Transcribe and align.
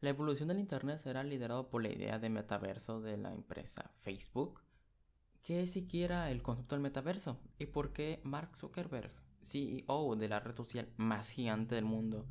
La 0.00 0.10
evolución 0.10 0.46
del 0.46 0.60
Internet 0.60 1.00
será 1.02 1.24
liderado 1.24 1.70
por 1.70 1.82
la 1.82 1.88
idea 1.88 2.20
de 2.20 2.28
metaverso 2.28 3.00
de 3.00 3.16
la 3.16 3.32
empresa 3.32 3.90
Facebook. 3.98 4.62
¿Qué 5.42 5.64
es 5.64 5.72
siquiera 5.72 6.30
el 6.30 6.40
concepto 6.40 6.76
del 6.76 6.82
metaverso? 6.82 7.40
¿Y 7.58 7.66
por 7.66 7.92
qué 7.92 8.20
Mark 8.22 8.56
Zuckerberg, 8.56 9.10
CEO 9.42 10.14
de 10.14 10.28
la 10.28 10.38
red 10.38 10.54
social 10.54 10.88
más 10.98 11.30
gigante 11.30 11.74
del 11.74 11.84
mundo, 11.84 12.26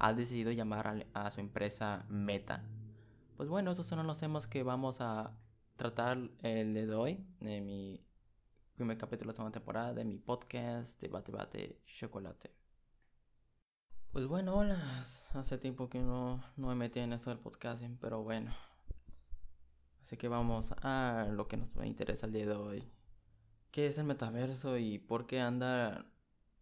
ha 0.00 0.12
decidido 0.14 0.50
llamar 0.50 1.06
a, 1.14 1.30
su 1.30 1.38
empresa 1.38 2.06
Meta? 2.08 2.64
Pues 3.36 3.48
bueno, 3.48 3.70
esos 3.70 3.86
son 3.86 4.04
los 4.04 4.18
temas 4.18 4.48
que 4.48 4.64
vamos 4.64 4.96
a 5.00 5.38
tratar 5.76 6.18
el 6.40 6.74
de 6.74 6.92
hoy, 6.92 7.24
de 7.38 7.60
mi 7.60 8.04
primer 8.74 8.98
capítulo 8.98 9.28
de 9.28 9.34
la 9.34 9.36
segunda 9.36 9.58
temporada 9.60 9.94
de 9.94 10.04
mi 10.04 10.18
podcast 10.18 11.00
Debate 11.00 11.30
Bate 11.30 11.82
Chocolate. 11.86 12.61
Pues 14.12 14.26
bueno, 14.26 14.56
hola. 14.56 14.78
Hace 15.32 15.56
tiempo 15.56 15.88
que 15.88 15.98
no, 15.98 16.44
no 16.58 16.66
me 16.66 16.74
metí 16.74 17.00
en 17.00 17.14
esto 17.14 17.30
del 17.30 17.38
podcasting, 17.38 17.96
pero 17.96 18.22
bueno. 18.22 18.54
Así 20.02 20.18
que 20.18 20.28
vamos 20.28 20.74
a 20.82 21.28
lo 21.32 21.48
que 21.48 21.56
nos 21.56 21.70
interesa 21.82 22.26
el 22.26 22.34
día 22.34 22.44
de 22.44 22.54
hoy. 22.54 22.92
¿Qué 23.70 23.86
es 23.86 23.96
el 23.96 24.04
metaverso 24.04 24.76
y 24.76 24.98
por 24.98 25.26
qué 25.26 25.40
anda 25.40 26.12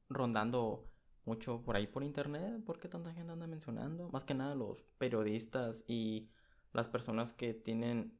rondando 0.08 0.92
mucho 1.24 1.64
por 1.64 1.74
ahí 1.74 1.88
por 1.88 2.04
internet? 2.04 2.62
¿Por 2.64 2.78
qué 2.78 2.88
tanta 2.88 3.12
gente 3.12 3.32
anda 3.32 3.48
mencionando? 3.48 4.08
Más 4.10 4.22
que 4.22 4.34
nada 4.34 4.54
los 4.54 4.82
periodistas 4.98 5.82
y 5.88 6.30
las 6.72 6.86
personas 6.86 7.32
que 7.32 7.52
tienen 7.52 8.16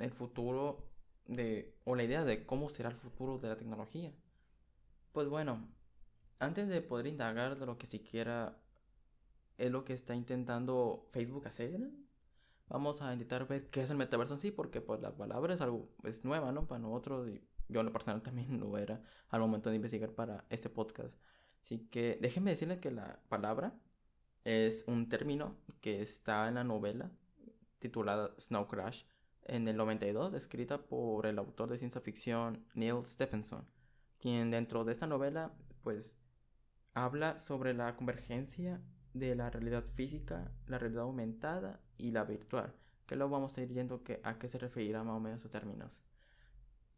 el 0.00 0.10
futuro 0.10 0.90
de 1.26 1.78
o 1.84 1.94
la 1.94 2.02
idea 2.02 2.24
de 2.24 2.44
cómo 2.44 2.70
será 2.70 2.88
el 2.88 2.96
futuro 2.96 3.38
de 3.38 3.50
la 3.50 3.56
tecnología. 3.56 4.12
Pues 5.12 5.28
bueno, 5.28 5.68
antes 6.38 6.68
de 6.68 6.82
poder 6.82 7.06
indagar 7.06 7.58
de 7.58 7.66
lo 7.66 7.78
que 7.78 7.86
siquiera 7.86 8.58
es 9.58 9.70
lo 9.70 9.84
que 9.84 9.92
está 9.92 10.14
intentando 10.14 11.08
Facebook 11.12 11.46
hacer, 11.46 11.90
vamos 12.68 13.02
a 13.02 13.12
intentar 13.12 13.46
ver 13.46 13.70
qué 13.70 13.82
es 13.82 13.90
el 13.90 13.96
metaverso 13.96 14.34
en 14.34 14.40
sí, 14.40 14.50
porque 14.50 14.80
pues 14.80 15.00
la 15.00 15.16
palabra 15.16 15.54
es 15.54 15.60
algo 15.60 15.88
es 16.04 16.24
nueva, 16.24 16.52
¿no? 16.52 16.66
Para 16.66 16.80
nosotros 16.80 17.28
y 17.28 17.42
yo 17.68 17.80
en 17.80 17.86
lo 17.86 17.92
personal 17.92 18.22
también 18.22 18.58
lo 18.60 18.76
era 18.78 19.02
al 19.28 19.40
momento 19.40 19.70
de 19.70 19.76
investigar 19.76 20.10
para 20.12 20.44
este 20.50 20.68
podcast. 20.70 21.14
Así 21.62 21.78
que 21.88 22.18
déjenme 22.20 22.50
decirles 22.50 22.78
que 22.78 22.90
la 22.90 23.20
palabra 23.28 23.74
es 24.44 24.84
un 24.86 25.08
término 25.08 25.56
que 25.80 26.00
está 26.00 26.48
en 26.48 26.56
la 26.56 26.64
novela 26.64 27.10
titulada 27.78 28.34
Snow 28.38 28.68
Crash 28.68 29.04
en 29.46 29.68
el 29.68 29.76
92, 29.76 30.34
escrita 30.34 30.86
por 30.86 31.26
el 31.26 31.38
autor 31.38 31.70
de 31.70 31.78
ciencia 31.78 32.00
ficción 32.00 32.64
Neil 32.74 33.04
Stephenson, 33.04 33.66
quien 34.18 34.50
dentro 34.50 34.84
de 34.84 34.92
esta 34.92 35.06
novela 35.06 35.54
pues 35.82 36.16
habla 36.94 37.38
sobre 37.38 37.74
la 37.74 37.96
convergencia 37.96 38.80
de 39.12 39.34
la 39.34 39.50
realidad 39.50 39.84
física, 39.94 40.50
la 40.66 40.78
realidad 40.78 41.04
aumentada 41.04 41.80
y 41.98 42.12
la 42.12 42.24
virtual, 42.24 42.74
que 43.06 43.16
luego 43.16 43.32
vamos 43.32 43.56
a 43.56 43.62
ir 43.62 43.68
viendo 43.68 44.02
que, 44.02 44.20
a 44.22 44.38
qué 44.38 44.48
se 44.48 44.58
referirá 44.58 45.02
más 45.04 45.16
o 45.16 45.20
menos 45.20 45.40
esos 45.40 45.50
términos. 45.50 46.00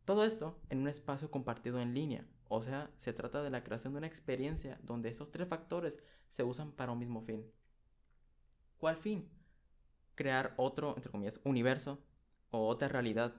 Todo 0.05 0.25
esto 0.25 0.59
en 0.71 0.79
un 0.79 0.89
espacio 0.89 1.31
compartido 1.31 1.81
en 1.81 1.95
línea, 1.95 2.27
o 2.49 2.63
sea, 2.63 2.91
se 2.97 3.13
trata 3.13 3.43
de 3.43 3.51
la 3.51 3.65
creación 3.65 3.93
de 3.93 3.99
una 3.99 4.07
experiencia 4.07 4.79
donde 4.83 5.09
esos 5.09 5.33
tres 5.33 5.49
factores 5.49 5.99
se 6.29 6.45
usan 6.45 6.73
para 6.73 6.93
un 6.93 6.99
mismo 6.99 7.23
fin. 7.23 7.45
¿Cuál 8.79 8.97
fin? 8.97 9.29
Crear 10.15 10.55
otro, 10.57 10.95
entre 10.97 11.11
comillas, 11.11 11.41
universo 11.45 11.99
o 12.51 12.69
otra 12.69 12.89
realidad 12.89 13.35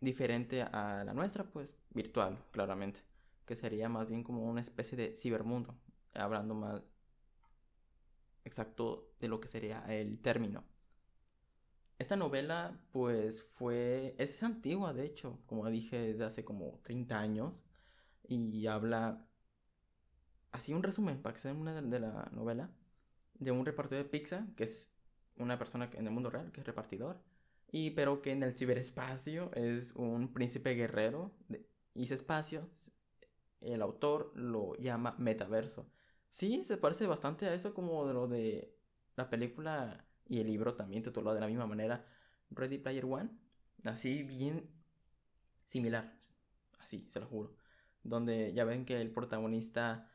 diferente 0.00 0.62
a 0.62 1.02
la 1.04 1.14
nuestra, 1.14 1.44
pues 1.44 1.74
virtual, 1.90 2.38
claramente, 2.52 3.00
que 3.44 3.56
sería 3.56 3.88
más 3.88 4.08
bien 4.08 4.22
como 4.22 4.44
una 4.44 4.60
especie 4.60 4.96
de 4.96 5.16
cibermundo, 5.16 5.74
hablando 6.14 6.54
más 6.54 6.82
exacto 8.44 9.14
de 9.20 9.28
lo 9.28 9.40
que 9.40 9.48
sería 9.48 9.84
el 9.88 10.20
término. 10.20 10.64
Esta 11.98 12.16
novela, 12.16 12.78
pues 12.92 13.42
fue. 13.42 14.14
Es 14.18 14.42
antigua, 14.42 14.92
de 14.92 15.06
hecho, 15.06 15.40
como 15.46 15.68
dije, 15.70 15.98
desde 15.98 16.24
hace 16.24 16.44
como 16.44 16.80
30 16.82 17.18
años. 17.18 17.64
Y 18.28 18.66
habla. 18.66 19.26
Así 20.52 20.72
un 20.72 20.82
resumen, 20.82 21.20
para 21.22 21.34
que 21.34 21.40
se 21.40 21.48
den 21.48 21.58
una 21.58 21.80
de, 21.80 22.00
la 22.00 22.30
novela. 22.32 22.70
De 23.34 23.50
un 23.52 23.64
repartidor 23.64 24.04
de 24.04 24.10
pizza, 24.10 24.46
que 24.56 24.64
es 24.64 24.90
una 25.36 25.58
persona 25.58 25.90
que, 25.90 25.98
en 25.98 26.06
el 26.06 26.12
mundo 26.12 26.30
real, 26.30 26.52
que 26.52 26.60
es 26.60 26.66
repartidor. 26.66 27.22
Y 27.70 27.90
pero 27.90 28.22
que 28.22 28.32
en 28.32 28.42
el 28.42 28.56
ciberespacio 28.56 29.52
es 29.54 29.92
un 29.94 30.32
príncipe 30.32 30.74
guerrero. 30.74 31.32
y 31.94 32.04
ese 32.04 32.14
espacio, 32.14 32.68
el 33.60 33.82
autor 33.82 34.32
lo 34.34 34.76
llama 34.76 35.14
metaverso. 35.18 35.86
Sí, 36.34 36.64
se 36.64 36.76
parece 36.76 37.06
bastante 37.06 37.46
a 37.46 37.54
eso 37.54 37.72
como 37.74 38.08
de 38.08 38.12
lo 38.12 38.26
de 38.26 38.76
la 39.14 39.30
película 39.30 40.04
y 40.26 40.40
el 40.40 40.48
libro 40.48 40.74
también 40.74 41.04
titulado 41.04 41.36
de 41.36 41.40
la 41.40 41.46
misma 41.46 41.66
manera, 41.68 42.04
Ready 42.50 42.78
Player 42.78 43.04
One. 43.04 43.30
Así 43.84 44.24
bien 44.24 44.68
similar, 45.66 46.18
así, 46.80 47.06
se 47.08 47.20
lo 47.20 47.26
juro. 47.26 47.54
Donde 48.02 48.52
ya 48.52 48.64
ven 48.64 48.84
que 48.84 49.00
el 49.00 49.12
protagonista 49.12 50.10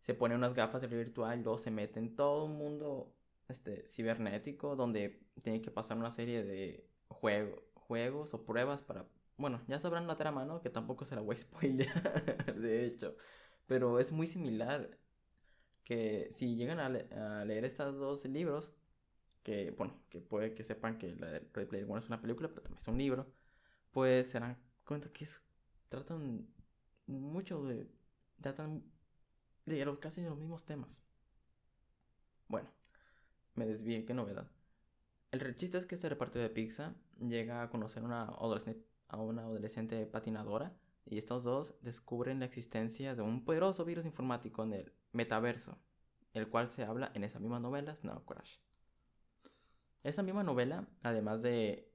se 0.00 0.14
pone 0.14 0.36
unas 0.36 0.54
gafas 0.54 0.80
de 0.82 0.86
virtual 0.86 1.40
y 1.40 1.42
luego 1.42 1.58
se 1.58 1.72
mete 1.72 1.98
en 1.98 2.14
todo 2.14 2.44
un 2.44 2.56
mundo 2.56 3.16
este, 3.48 3.84
cibernético 3.88 4.76
donde 4.76 5.26
tiene 5.42 5.60
que 5.60 5.72
pasar 5.72 5.98
una 5.98 6.12
serie 6.12 6.44
de 6.44 6.88
juegos 7.08 8.32
o 8.34 8.44
pruebas 8.44 8.82
para... 8.82 9.08
Bueno, 9.38 9.60
ya 9.66 9.80
sabrán 9.80 10.06
la 10.06 10.16
trama, 10.16 10.44
¿no? 10.44 10.60
Que 10.62 10.70
tampoco 10.70 11.04
se 11.04 11.16
la 11.16 11.22
voy 11.22 11.34
a 11.34 11.38
spoiler, 11.40 12.54
de 12.54 12.86
hecho. 12.86 13.16
Pero 13.66 13.98
es 13.98 14.12
muy 14.12 14.28
similar 14.28 14.98
que 15.88 16.28
si 16.32 16.54
llegan 16.54 16.80
a, 16.80 17.44
leer 17.46 17.64
estos 17.64 17.96
dos 17.96 18.22
libros, 18.26 18.74
que 19.42 19.70
bueno, 19.70 19.94
que 20.10 20.20
puede 20.20 20.52
que 20.52 20.62
sepan 20.62 20.98
que 20.98 21.16
la 21.16 21.28
de 21.28 21.38
Red 21.54 21.68
Player 21.68 21.90
One 21.90 22.00
es 22.00 22.08
una 22.08 22.20
película, 22.20 22.48
pero 22.48 22.60
también 22.60 22.82
es 22.82 22.88
un 22.88 22.98
libro, 22.98 23.26
pues 23.90 24.28
se 24.28 24.38
dan 24.38 24.58
cuenta 24.84 25.10
que 25.10 25.26
tratan 25.88 26.46
mucho 27.06 27.64
de, 27.64 27.88
tratan 28.42 28.84
de 29.64 29.98
casi 29.98 30.20
los 30.20 30.36
mismos 30.36 30.66
temas. 30.66 31.02
Bueno, 32.48 32.68
me 33.54 33.64
desvié, 33.64 34.04
qué 34.04 34.12
novedad. 34.12 34.46
El 35.30 35.56
chiste 35.56 35.78
es 35.78 35.86
que 35.86 35.94
este 35.94 36.10
reparto 36.10 36.38
de 36.38 36.50
pizza 36.50 36.94
llega 37.18 37.62
a 37.62 37.70
conocer 37.70 38.02
una 38.04 38.24
a 38.24 39.16
una 39.22 39.42
adolescente 39.42 40.04
patinadora 40.04 40.76
y 41.10 41.18
estos 41.18 41.44
dos 41.44 41.74
descubren 41.80 42.40
la 42.40 42.44
existencia 42.44 43.14
de 43.14 43.22
un 43.22 43.44
poderoso 43.44 43.84
virus 43.84 44.04
informático 44.04 44.62
en 44.62 44.74
el 44.74 44.92
metaverso, 45.12 45.78
el 46.32 46.48
cual 46.48 46.70
se 46.70 46.84
habla 46.84 47.10
en 47.14 47.24
esa 47.24 47.38
misma 47.38 47.60
novela, 47.60 47.94
Snow 47.94 48.24
Crash. 48.24 48.58
Esa 50.02 50.22
misma 50.22 50.42
novela, 50.42 50.86
además 51.02 51.42
de 51.42 51.92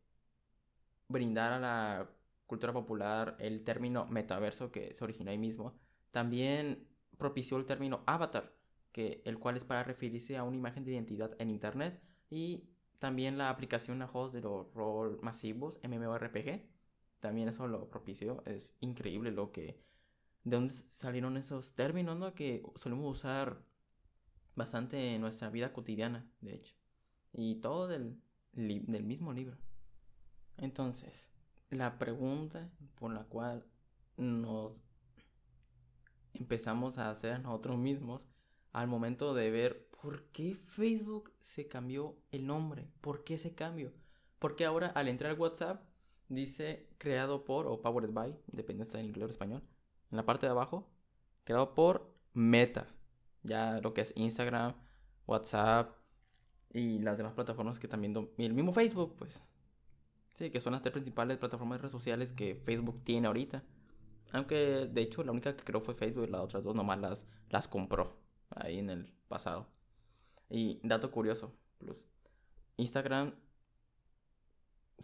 brindar 1.07 1.53
a 1.53 1.59
la 1.59 2.09
cultura 2.47 2.73
popular 2.73 3.35
el 3.39 3.63
término 3.63 4.05
metaverso 4.07 4.71
que 4.71 4.93
se 4.93 5.03
originó 5.03 5.31
ahí 5.31 5.37
mismo, 5.37 5.79
también 6.11 6.87
propició 7.17 7.57
el 7.57 7.65
término 7.65 8.03
avatar, 8.05 8.53
que, 8.91 9.21
el 9.25 9.39
cual 9.39 9.57
es 9.57 9.63
para 9.63 9.83
referirse 9.83 10.37
a 10.37 10.43
una 10.43 10.57
imagen 10.57 10.83
de 10.83 10.91
identidad 10.91 11.35
en 11.39 11.49
Internet 11.49 12.01
y 12.29 12.69
también 12.99 13.37
la 13.37 13.49
aplicación 13.49 14.01
a 14.01 14.07
juegos 14.07 14.33
de 14.33 14.41
los 14.41 14.73
rol 14.73 15.19
masivos, 15.21 15.79
MMORPG, 15.83 16.72
también 17.23 17.47
eso 17.47 17.67
lo 17.67 17.89
propició, 17.89 18.43
es 18.45 18.75
increíble 18.81 19.31
lo 19.31 19.53
que 19.53 19.79
de 20.43 20.57
dónde 20.57 20.73
salieron 20.73 21.37
esos 21.37 21.73
términos, 21.73 22.17
¿no? 22.17 22.35
Que 22.35 22.61
solemos 22.75 23.09
usar 23.17 23.63
bastante 24.55 25.15
en 25.15 25.21
nuestra 25.21 25.49
vida 25.49 25.71
cotidiana, 25.71 26.29
de 26.41 26.55
hecho. 26.55 26.75
Y 27.31 27.61
todo 27.61 27.87
del, 27.87 28.21
del 28.51 29.03
mismo 29.05 29.31
libro. 29.31 29.57
Entonces, 30.57 31.31
la 31.69 31.97
pregunta 31.97 32.69
por 32.95 33.13
la 33.13 33.23
cual 33.23 33.65
nos 34.17 34.83
empezamos 36.33 36.97
a 36.97 37.09
hacer 37.09 37.39
nosotros 37.39 37.77
mismos 37.77 38.21
al 38.73 38.89
momento 38.89 39.33
de 39.33 39.49
ver 39.49 39.87
por 40.01 40.25
qué 40.31 40.55
Facebook 40.55 41.31
se 41.39 41.69
cambió 41.69 42.17
el 42.31 42.45
nombre, 42.45 42.91
por 42.99 43.23
qué 43.23 43.35
ese 43.35 43.55
cambio, 43.55 43.93
porque 44.39 44.65
ahora 44.65 44.87
al 44.87 45.07
entrar 45.07 45.39
WhatsApp 45.39 45.85
dice 46.35 46.89
creado 46.97 47.43
por 47.45 47.67
o 47.67 47.81
powered 47.81 48.11
by, 48.11 48.37
dependiendo 48.47 48.91
si 48.91 48.99
en 48.99 49.05
inglés 49.05 49.27
o 49.27 49.31
español, 49.31 49.61
en 50.11 50.17
la 50.17 50.25
parte 50.25 50.45
de 50.45 50.51
abajo, 50.51 50.89
creado 51.43 51.73
por 51.73 52.13
Meta. 52.33 52.87
Ya 53.43 53.79
lo 53.81 53.93
que 53.93 54.01
es 54.01 54.13
Instagram, 54.15 54.75
WhatsApp 55.27 55.91
y 56.71 56.99
las 56.99 57.17
demás 57.17 57.33
plataformas 57.33 57.79
que 57.79 57.87
también... 57.87 58.29
Y 58.37 58.45
el 58.45 58.53
mismo 58.53 58.73
Facebook, 58.73 59.15
pues. 59.17 59.41
Sí, 60.33 60.49
que 60.49 60.61
son 60.61 60.73
las 60.73 60.81
tres 60.81 60.93
principales 60.93 61.37
plataformas 61.37 61.77
de 61.77 61.81
redes 61.83 61.91
sociales 61.91 62.33
que 62.33 62.55
Facebook 62.55 63.03
tiene 63.03 63.27
ahorita. 63.27 63.63
Aunque 64.31 64.87
de 64.91 65.01
hecho 65.01 65.23
la 65.23 65.31
única 65.31 65.55
que 65.55 65.63
creó 65.63 65.81
fue 65.81 65.93
Facebook 65.93 66.25
y 66.27 66.31
las 66.31 66.41
otras 66.41 66.63
dos 66.63 66.75
nomás 66.75 66.99
las, 66.99 67.27
las 67.49 67.67
compró 67.67 68.17
ahí 68.49 68.79
en 68.79 68.89
el 68.89 69.13
pasado. 69.27 69.67
Y 70.49 70.79
dato 70.83 71.11
curioso, 71.11 71.53
plus. 71.77 71.97
Instagram 72.77 73.35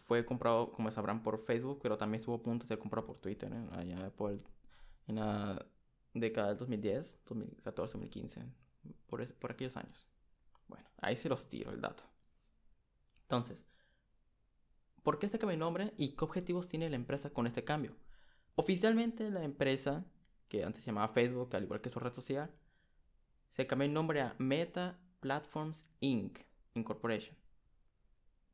fue 0.06 0.26
comprado, 0.26 0.72
como 0.72 0.92
sabrán, 0.92 1.24
por 1.24 1.40
Facebook, 1.40 1.80
pero 1.82 1.98
también 1.98 2.20
estuvo 2.20 2.36
a 2.36 2.44
punto 2.44 2.64
de 2.64 2.70
ser 2.70 2.80
comprado 2.80 3.08
por 3.08 3.18
Twitter, 3.18 3.52
allá 3.72 4.12
por 4.16 4.32
el 4.32 4.42
en 5.10 5.16
la 5.16 5.66
década 6.14 6.50
del 6.50 6.58
2010, 6.58 7.20
2014, 7.26 7.94
2015, 7.94 8.46
por, 9.08 9.34
por 9.36 9.52
aquellos 9.52 9.76
años. 9.76 10.08
Bueno, 10.68 10.88
ahí 11.02 11.18
se 11.18 11.30
los 11.30 11.50
tiro 11.50 11.72
el 11.72 11.82
dato. 11.82 12.04
Entonces, 13.24 13.66
¿por 15.04 15.18
qué 15.18 15.26
este 15.26 15.40
cambio 15.40 15.58
de 15.58 15.60
nombre 15.60 15.94
y 15.98 16.16
qué 16.16 16.24
objetivos 16.24 16.68
tiene 16.68 16.90
la 16.90 16.96
empresa 16.96 17.32
con 17.32 17.48
este 17.48 17.64
cambio? 17.64 17.96
Oficialmente 18.56 19.32
la 19.32 19.44
empresa, 19.44 20.06
que 20.48 20.64
antes 20.64 20.84
se 20.84 20.88
llamaba 20.88 21.14
Facebook, 21.14 21.56
al 21.56 21.64
igual 21.64 21.82
que 21.82 21.90
su 21.90 22.00
red 22.00 22.14
social, 22.14 22.52
se 23.52 23.66
cambió 23.66 23.88
el 23.88 23.94
nombre 23.94 24.22
a 24.22 24.36
Meta 24.38 25.00
Platforms 25.20 25.88
Inc. 26.02 26.40
Incorporation. 26.76 27.36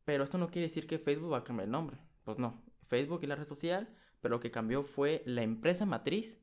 Pero 0.06 0.24
esto 0.24 0.38
no 0.38 0.50
quiere 0.50 0.68
decir 0.68 0.88
que 0.88 1.00
Facebook 1.00 1.34
va 1.34 1.40
a 1.40 1.44
cambiar 1.44 1.66
el 1.66 1.72
nombre. 1.72 1.98
Pues 2.24 2.38
no, 2.38 2.64
Facebook 2.84 3.24
es 3.24 3.30
la 3.30 3.36
red 3.36 3.48
social, 3.48 3.90
pero 4.22 4.36
lo 4.36 4.40
que 4.40 4.52
cambió 4.52 4.84
fue 4.84 5.24
la 5.26 5.42
empresa 5.42 5.86
matriz 5.86 6.40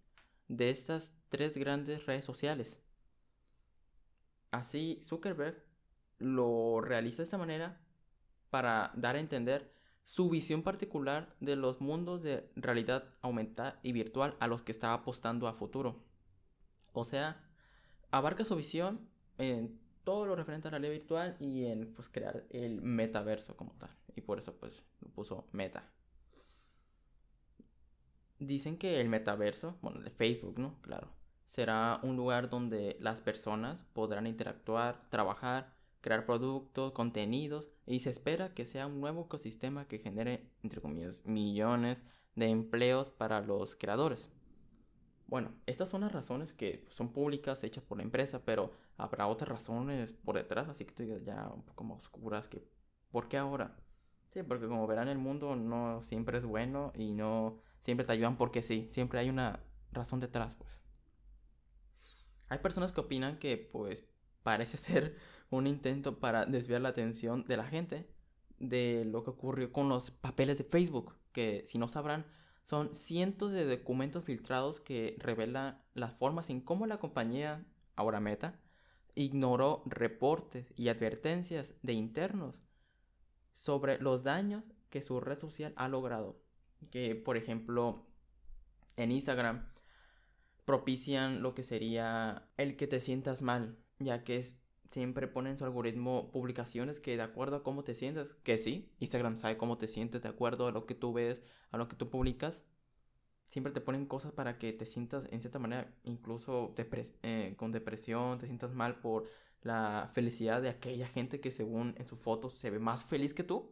de 0.48 0.70
estas 0.70 1.12
tres 1.28 1.56
grandes 1.56 2.06
redes 2.06 2.24
sociales. 2.24 2.80
Así 4.50 5.00
Zuckerberg 5.02 5.64
lo 6.18 6.80
realiza 6.80 7.18
de 7.18 7.24
esta 7.24 7.38
manera 7.38 7.80
para 8.50 8.92
dar 8.94 9.16
a 9.16 9.20
entender 9.20 9.72
su 10.04 10.28
visión 10.28 10.62
particular 10.62 11.34
de 11.40 11.56
los 11.56 11.80
mundos 11.80 12.22
de 12.22 12.50
realidad 12.54 13.14
aumentada 13.22 13.80
y 13.82 13.92
virtual 13.92 14.36
a 14.40 14.46
los 14.46 14.62
que 14.62 14.72
está 14.72 14.92
apostando 14.92 15.46
a 15.46 15.54
futuro. 15.54 16.04
O 16.92 17.04
sea, 17.04 17.48
abarca 18.10 18.44
su 18.44 18.56
visión 18.56 19.08
en 19.38 19.80
todo 20.04 20.26
lo 20.26 20.36
referente 20.36 20.68
a 20.68 20.70
la 20.70 20.78
realidad 20.78 21.00
virtual 21.00 21.36
y 21.40 21.66
en 21.66 21.92
pues, 21.94 22.08
crear 22.08 22.44
el 22.50 22.82
metaverso 22.82 23.56
como 23.56 23.72
tal. 23.78 23.90
Y 24.16 24.20
por 24.20 24.38
eso 24.38 24.54
pues 24.54 24.82
lo 25.00 25.08
puso 25.10 25.46
meta. 25.52 25.88
Dicen 28.38 28.76
que 28.76 29.00
el 29.00 29.08
metaverso, 29.08 29.78
bueno, 29.82 30.00
de 30.00 30.10
Facebook, 30.10 30.58
¿no? 30.58 30.80
Claro. 30.82 31.08
Será 31.46 32.00
un 32.02 32.16
lugar 32.16 32.48
donde 32.48 32.96
las 33.00 33.20
personas 33.20 33.84
podrán 33.92 34.26
interactuar, 34.26 35.08
trabajar, 35.10 35.74
crear 36.00 36.26
productos, 36.26 36.92
contenidos 36.92 37.68
y 37.86 38.00
se 38.00 38.10
espera 38.10 38.54
que 38.54 38.64
sea 38.64 38.86
un 38.86 39.00
nuevo 39.00 39.26
ecosistema 39.26 39.86
que 39.86 39.98
genere, 39.98 40.50
entre 40.62 40.80
comillas, 40.80 41.24
millones 41.24 42.02
de 42.34 42.48
empleos 42.48 43.10
para 43.10 43.40
los 43.40 43.76
creadores. 43.76 44.28
Bueno, 45.26 45.52
estas 45.66 45.88
son 45.88 46.02
las 46.02 46.12
razones 46.12 46.52
que 46.52 46.84
son 46.90 47.12
públicas, 47.12 47.64
hechas 47.64 47.84
por 47.84 47.96
la 47.96 48.04
empresa, 48.04 48.42
pero 48.44 48.72
habrá 49.02 49.26
otras 49.26 49.48
razones 49.48 50.12
por 50.12 50.36
detrás, 50.36 50.68
así 50.68 50.84
que 50.84 50.92
tú 50.92 51.04
ya 51.24 51.50
un 51.54 51.62
poco 51.62 51.84
más 51.84 51.98
oscuras 51.98 52.48
que 52.48 52.66
¿por 53.10 53.28
qué 53.28 53.36
ahora? 53.36 53.76
Sí, 54.30 54.42
porque 54.42 54.66
como 54.66 54.86
verán 54.86 55.08
el 55.08 55.18
mundo 55.18 55.56
no 55.56 56.00
siempre 56.02 56.38
es 56.38 56.44
bueno 56.44 56.92
y 56.94 57.12
no 57.12 57.60
siempre 57.80 58.06
te 58.06 58.12
ayudan 58.12 58.36
porque 58.36 58.62
sí, 58.62 58.88
siempre 58.90 59.20
hay 59.20 59.28
una 59.28 59.60
razón 59.92 60.20
detrás, 60.20 60.54
pues. 60.54 60.80
Hay 62.48 62.58
personas 62.58 62.92
que 62.92 63.00
opinan 63.00 63.38
que 63.38 63.56
pues 63.56 64.04
parece 64.42 64.76
ser 64.78 65.16
un 65.50 65.66
intento 65.66 66.18
para 66.18 66.46
desviar 66.46 66.80
la 66.80 66.90
atención 66.90 67.44
de 67.44 67.56
la 67.56 67.66
gente 67.66 68.08
de 68.58 69.04
lo 69.04 69.24
que 69.24 69.30
ocurrió 69.30 69.72
con 69.72 69.88
los 69.88 70.10
papeles 70.10 70.56
de 70.56 70.64
Facebook, 70.64 71.16
que 71.32 71.64
si 71.66 71.78
no 71.78 71.88
sabrán, 71.88 72.24
son 72.62 72.94
cientos 72.94 73.50
de 73.52 73.66
documentos 73.66 74.24
filtrados 74.24 74.80
que 74.80 75.16
revelan 75.18 75.82
las 75.94 76.12
formas 76.14 76.48
en 76.48 76.60
cómo 76.60 76.86
la 76.86 76.98
compañía, 76.98 77.66
ahora 77.96 78.20
Meta, 78.20 78.60
ignoró 79.14 79.82
reportes 79.86 80.72
y 80.76 80.88
advertencias 80.88 81.74
de 81.82 81.92
internos 81.92 82.62
sobre 83.52 83.98
los 83.98 84.22
daños 84.22 84.64
que 84.90 85.02
su 85.02 85.20
red 85.20 85.38
social 85.38 85.72
ha 85.76 85.88
logrado. 85.88 86.40
Que, 86.90 87.14
por 87.14 87.36
ejemplo, 87.36 88.06
en 88.96 89.12
Instagram 89.12 89.68
propician 90.64 91.42
lo 91.42 91.54
que 91.54 91.62
sería 91.62 92.48
el 92.56 92.76
que 92.76 92.86
te 92.86 93.00
sientas 93.00 93.42
mal, 93.42 93.78
ya 93.98 94.24
que 94.24 94.36
es 94.38 94.56
siempre 94.92 95.26
ponen 95.26 95.56
su 95.56 95.64
algoritmo 95.64 96.30
publicaciones 96.32 97.00
que 97.00 97.16
de 97.16 97.22
acuerdo 97.22 97.56
a 97.56 97.62
cómo 97.62 97.82
te 97.82 97.94
sientes, 97.94 98.34
que 98.42 98.58
sí, 98.58 98.92
Instagram 99.00 99.38
sabe 99.38 99.56
cómo 99.56 99.78
te 99.78 99.88
sientes 99.88 100.22
de 100.22 100.28
acuerdo 100.28 100.66
a 100.66 100.72
lo 100.72 100.84
que 100.84 100.94
tú 100.94 101.14
ves, 101.14 101.42
a 101.70 101.78
lo 101.78 101.88
que 101.88 101.96
tú 101.96 102.10
publicas. 102.10 102.62
Siempre 103.52 103.70
te 103.70 103.82
ponen 103.82 104.06
cosas 104.06 104.32
para 104.32 104.56
que 104.56 104.72
te 104.72 104.86
sientas 104.86 105.26
en 105.30 105.42
cierta 105.42 105.58
manera 105.58 105.94
incluso 106.04 106.74
eh, 107.22 107.54
con 107.58 107.70
depresión, 107.70 108.38
te 108.38 108.46
sientas 108.46 108.72
mal 108.72 108.98
por 109.00 109.28
la 109.60 110.10
felicidad 110.14 110.62
de 110.62 110.70
aquella 110.70 111.06
gente 111.06 111.38
que 111.38 111.50
según 111.50 111.94
en 111.98 112.06
sus 112.06 112.18
fotos 112.18 112.54
se 112.54 112.70
ve 112.70 112.78
más 112.78 113.04
feliz 113.04 113.34
que 113.34 113.44
tú. 113.44 113.70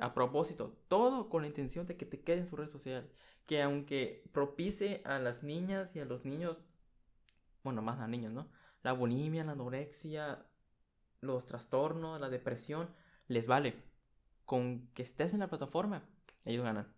A 0.00 0.14
propósito, 0.14 0.76
todo 0.88 1.28
con 1.28 1.42
la 1.42 1.46
intención 1.46 1.86
de 1.86 1.96
que 1.96 2.06
te 2.06 2.22
quede 2.22 2.38
en 2.38 2.48
su 2.48 2.56
red 2.56 2.66
social. 2.66 3.08
Que 3.46 3.62
aunque 3.62 4.24
propice 4.32 5.00
a 5.04 5.20
las 5.20 5.44
niñas 5.44 5.94
y 5.94 6.00
a 6.00 6.04
los 6.04 6.24
niños, 6.24 6.58
bueno, 7.62 7.82
más 7.82 8.00
a 8.00 8.08
niños, 8.08 8.32
¿no? 8.32 8.48
la 8.82 8.94
bulimia, 8.94 9.44
la 9.44 9.52
anorexia, 9.52 10.44
los 11.20 11.46
trastornos, 11.46 12.20
la 12.20 12.30
depresión, 12.30 12.90
les 13.28 13.46
vale. 13.46 13.76
Con 14.44 14.88
que 14.88 15.04
estés 15.04 15.34
en 15.34 15.38
la 15.38 15.48
plataforma, 15.48 16.04
ellos 16.44 16.64
ganan. 16.64 16.92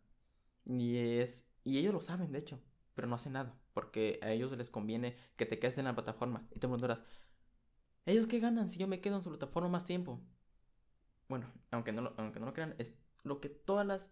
Y 0.65 0.97
es 1.19 1.45
y 1.65 1.79
ellos 1.79 1.93
lo 1.95 2.01
saben, 2.01 2.33
de 2.33 2.39
hecho, 2.39 2.61
pero 2.95 3.09
no 3.09 3.17
hacen 3.17 3.33
nada, 3.35 3.59
porque 3.73 4.21
a 4.23 4.31
ellos 4.31 4.57
les 4.57 4.71
conviene 4.71 5.17
que 5.37 5.47
te 5.47 5.59
quedes 5.59 5.79
en 5.79 5.87
la 5.87 5.95
plataforma. 5.95 6.47
Y 6.51 6.55
te 6.55 6.61
preguntarás, 6.61 7.03
¿ellos 8.07 8.27
qué 8.27 8.39
ganan 8.41 8.71
si 8.71 8.79
yo 8.79 8.87
me 8.89 9.01
quedo 9.01 9.17
en 9.17 9.23
su 9.23 9.31
plataforma 9.31 9.69
más 9.69 9.85
tiempo? 9.85 10.21
Bueno, 11.29 11.51
aunque 11.71 11.93
no 11.93 12.03
lo, 12.03 12.15
aunque 12.19 12.41
no 12.41 12.47
lo 12.47 12.53
crean, 12.55 12.75
es 12.79 12.95
lo 13.23 13.41
que 13.41 13.49
todas 13.49 13.87
las 13.87 14.11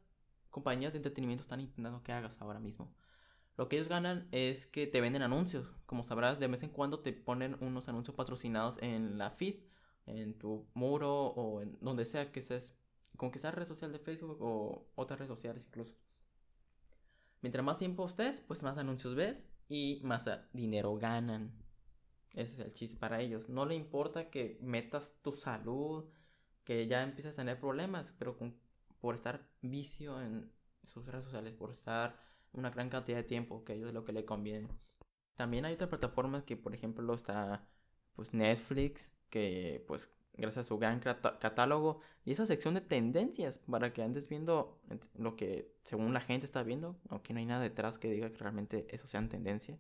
compañías 0.51 0.93
de 0.93 0.99
entretenimiento 0.99 1.43
están 1.43 1.61
intentando 1.61 2.03
que 2.03 2.13
hagas 2.13 2.37
ahora 2.41 2.61
mismo. 2.61 2.95
Lo 3.57 3.69
que 3.69 3.77
ellos 3.77 3.89
ganan 3.89 4.29
es 4.33 4.67
que 4.67 4.87
te 4.87 5.01
venden 5.01 5.23
anuncios. 5.23 5.73
Como 5.87 6.05
sabrás, 6.05 6.41
de 6.41 6.47
vez 6.49 6.63
en 6.63 6.71
cuando 6.71 7.01
te 7.01 7.13
ponen 7.13 7.57
unos 7.61 7.89
anuncios 7.89 8.17
patrocinados 8.17 8.79
en 8.81 9.19
la 9.19 9.31
feed, 9.31 9.57
en 10.07 10.39
tu 10.39 10.67
muro 10.75 11.27
o 11.27 11.61
en 11.61 11.79
donde 11.81 12.05
sea 12.07 12.33
que 12.33 12.41
estés, 12.41 12.75
con 13.17 13.31
que 13.31 13.39
sea 13.39 13.51
red 13.51 13.67
social 13.67 13.93
de 13.93 13.99
Facebook 13.99 14.39
o 14.41 14.91
otras 14.95 15.19
redes 15.21 15.29
sociales 15.31 15.65
incluso. 15.67 15.95
Mientras 17.43 17.65
más 17.65 17.79
tiempo 17.79 18.07
estés, 18.07 18.41
pues 18.41 18.63
más 18.63 18.79
anuncios 18.79 19.15
ves 19.15 19.49
y 19.69 20.01
más 20.05 20.31
dinero 20.53 20.97
ganan. 20.97 21.53
Ese 22.33 22.55
es 22.55 22.61
el 22.61 22.73
chiste 22.73 22.97
para 22.97 23.21
ellos. 23.21 23.49
No 23.49 23.67
le 23.67 23.75
importa 23.75 24.31
que 24.31 24.59
metas 24.63 25.15
tu 25.23 25.33
salud, 25.33 26.05
que 26.65 26.87
ya 26.87 27.03
empieces 27.03 27.35
a 27.35 27.43
tener 27.43 27.61
problemas, 27.61 28.15
pero 28.19 28.39
por 29.01 29.15
estar 29.15 29.47
vicio 29.61 30.21
en 30.23 30.51
sus 30.83 31.05
redes 31.07 31.25
sociales, 31.25 31.53
por 31.53 31.71
estar 31.71 32.17
una 32.53 32.71
gran 32.71 32.89
cantidad 32.89 33.19
de 33.19 33.25
tiempo, 33.25 33.65
que 33.65 33.75
ellos 33.75 33.89
es 33.89 33.95
lo 33.95 34.05
que 34.05 34.13
le 34.13 34.25
conviene. 34.25 34.69
También 35.35 35.65
hay 35.65 35.75
otras 35.75 35.91
plataformas 35.91 36.45
que, 36.45 36.57
por 36.57 36.75
ejemplo, 36.75 37.13
está 37.13 37.67
pues 38.15 38.33
Netflix, 38.33 39.13
que 39.31 39.85
pues 39.89 40.11
gracias 40.35 40.67
a 40.67 40.69
su 40.69 40.79
gran 40.79 41.01
catálogo 41.01 42.01
y 42.25 42.33
esa 42.33 42.47
sección 42.47 42.75
de 42.75 42.81
tendencias 42.81 43.59
para 43.59 43.93
que 43.93 44.03
andes 44.03 44.29
viendo 44.29 44.81
lo 45.15 45.37
que 45.37 45.73
según 45.85 46.13
la 46.13 46.21
gente 46.21 46.47
está 46.47 46.63
viendo, 46.63 46.97
aunque 47.09 47.33
no 47.33 47.41
hay 47.41 47.47
nada 47.47 47.63
detrás 47.63 47.99
que 47.99 48.11
diga 48.11 48.31
que 48.31 48.39
realmente 48.39 48.87
eso 48.91 49.07
sea 49.07 49.21
en 49.21 49.29
tendencia. 49.29 49.79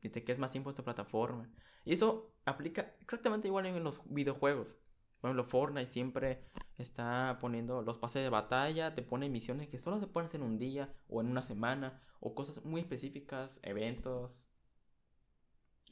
Y 0.00 0.10
te 0.10 0.22
quedes 0.22 0.38
más 0.38 0.52
tiempo 0.52 0.70
en 0.70 0.74
esta 0.74 0.84
plataforma. 0.84 1.50
Y 1.84 1.92
eso 1.92 2.32
aplica 2.44 2.92
exactamente 3.00 3.48
igual 3.48 3.66
en 3.66 3.82
los 3.82 4.00
videojuegos. 4.06 4.76
Por 5.20 5.30
ejemplo, 5.30 5.44
Fortnite 5.44 5.86
siempre 5.86 6.44
está 6.76 7.38
poniendo 7.40 7.82
los 7.82 7.98
pases 7.98 8.22
de 8.22 8.30
batalla, 8.30 8.94
te 8.94 9.02
pone 9.02 9.28
misiones 9.28 9.68
que 9.68 9.78
solo 9.78 9.98
se 9.98 10.06
pueden 10.06 10.26
hacer 10.26 10.40
en 10.40 10.46
un 10.46 10.58
día 10.58 10.94
o 11.08 11.20
en 11.20 11.28
una 11.28 11.42
semana, 11.42 12.00
o 12.20 12.34
cosas 12.34 12.64
muy 12.64 12.80
específicas, 12.80 13.58
eventos, 13.62 14.46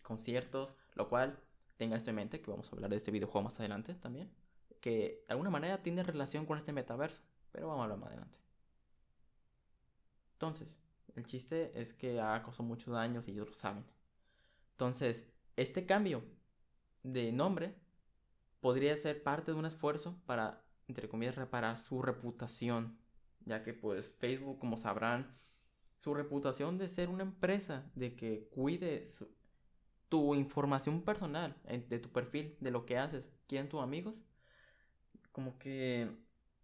conciertos, 0.03 0.77
lo 0.95 1.09
cual 1.09 1.41
tengan 1.77 1.99
esto 1.99 2.11
en 2.11 2.17
mente, 2.17 2.41
que 2.41 2.51
vamos 2.51 2.69
a 2.71 2.77
hablar 2.77 2.91
de 2.91 2.97
este 2.97 3.11
videojuego 3.11 3.45
más 3.45 3.59
adelante 3.59 3.95
también, 3.95 4.31
que 4.81 5.25
de 5.27 5.33
alguna 5.33 5.51
manera 5.51 5.83
tiene 5.83 6.03
relación 6.03 6.47
con 6.47 6.59
este 6.59 6.73
metaverso, 6.73 7.23
pero 7.53 7.69
vamos 7.69 7.81
a 7.81 7.85
hablar 7.85 7.99
más 7.99 8.09
adelante. 8.09 8.39
Entonces, 10.33 10.79
el 11.15 11.25
chiste 11.27 11.73
es 11.81 11.93
que 11.93 12.21
ha 12.21 12.43
causado 12.43 12.65
muchos 12.65 12.93
daños 12.93 13.27
y 13.27 13.33
ellos 13.33 13.49
lo 13.49 13.55
saben. 13.55 13.85
Entonces, 14.73 15.27
este 15.57 15.87
cambio 15.87 16.23
de 17.03 17.33
nombre 17.33 17.75
podría 18.61 18.97
ser 18.97 19.23
parte 19.23 19.53
de 19.53 19.59
un 19.59 19.65
esfuerzo 19.65 20.21
para, 20.27 20.63
entre 20.89 21.09
comillas, 21.09 21.37
reparar 21.37 21.79
su 21.79 22.03
reputación, 22.03 22.99
ya 23.45 23.63
que 23.63 23.73
pues 23.73 24.09
Facebook, 24.09 24.59
como 24.59 24.77
sabrán, 24.77 25.39
su 26.03 26.15
reputación 26.15 26.77
de 26.77 26.89
ser 26.89 27.09
una 27.09 27.23
empresa, 27.23 27.91
de 27.95 28.15
que 28.15 28.49
cuide 28.51 29.07
tu 30.09 30.35
información 30.35 31.03
personal, 31.03 31.57
de 31.67 31.99
tu 31.99 32.11
perfil, 32.11 32.57
de 32.61 32.71
lo 32.71 32.87
que 32.87 32.99
haces, 32.99 33.29
quieren 33.47 33.69
tus 33.69 33.81
amigos, 33.81 34.23
como 35.33 35.59
que 35.59 36.09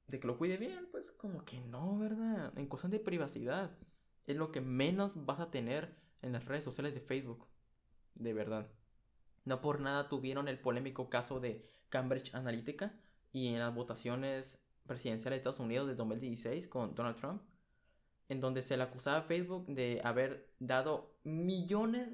de 0.08 0.20
que 0.20 0.26
lo 0.26 0.36
cuide 0.36 0.56
bien, 0.58 0.88
pues 0.90 1.10
como 1.10 1.44
que 1.44 1.60
no, 1.60 1.98
¿verdad? 1.98 2.52
En 2.58 2.66
cosas 2.66 2.90
de 2.90 3.00
privacidad 3.00 3.70
es 4.26 4.36
lo 4.36 4.52
que 4.52 4.60
menos 4.60 5.24
vas 5.24 5.40
a 5.40 5.50
tener 5.50 5.96
en 6.20 6.32
las 6.32 6.44
redes 6.44 6.64
sociales 6.64 6.94
de 6.94 7.00
Facebook, 7.00 7.48
de 8.14 8.32
verdad. 8.34 8.70
No 9.44 9.60
por 9.60 9.80
nada 9.80 10.08
tuvieron 10.08 10.48
el 10.48 10.58
polémico 10.58 11.08
caso 11.08 11.40
de 11.40 11.66
Cambridge 11.88 12.34
Analytica 12.34 12.94
y 13.32 13.48
en 13.48 13.58
las 13.58 13.74
votaciones 13.74 14.60
presidenciales 14.86 15.36
de 15.36 15.38
Estados 15.38 15.60
Unidos 15.60 15.88
de 15.88 15.94
2016 15.94 16.68
con 16.68 16.94
Donald 16.94 17.16
Trump, 17.16 17.42
en 18.28 18.40
donde 18.40 18.62
se 18.62 18.76
le 18.76 18.82
acusaba 18.82 19.18
a 19.18 19.22
Facebook 19.22 19.66
de 19.66 20.00
haber 20.04 20.54
dado 20.58 21.16
millones 21.24 22.08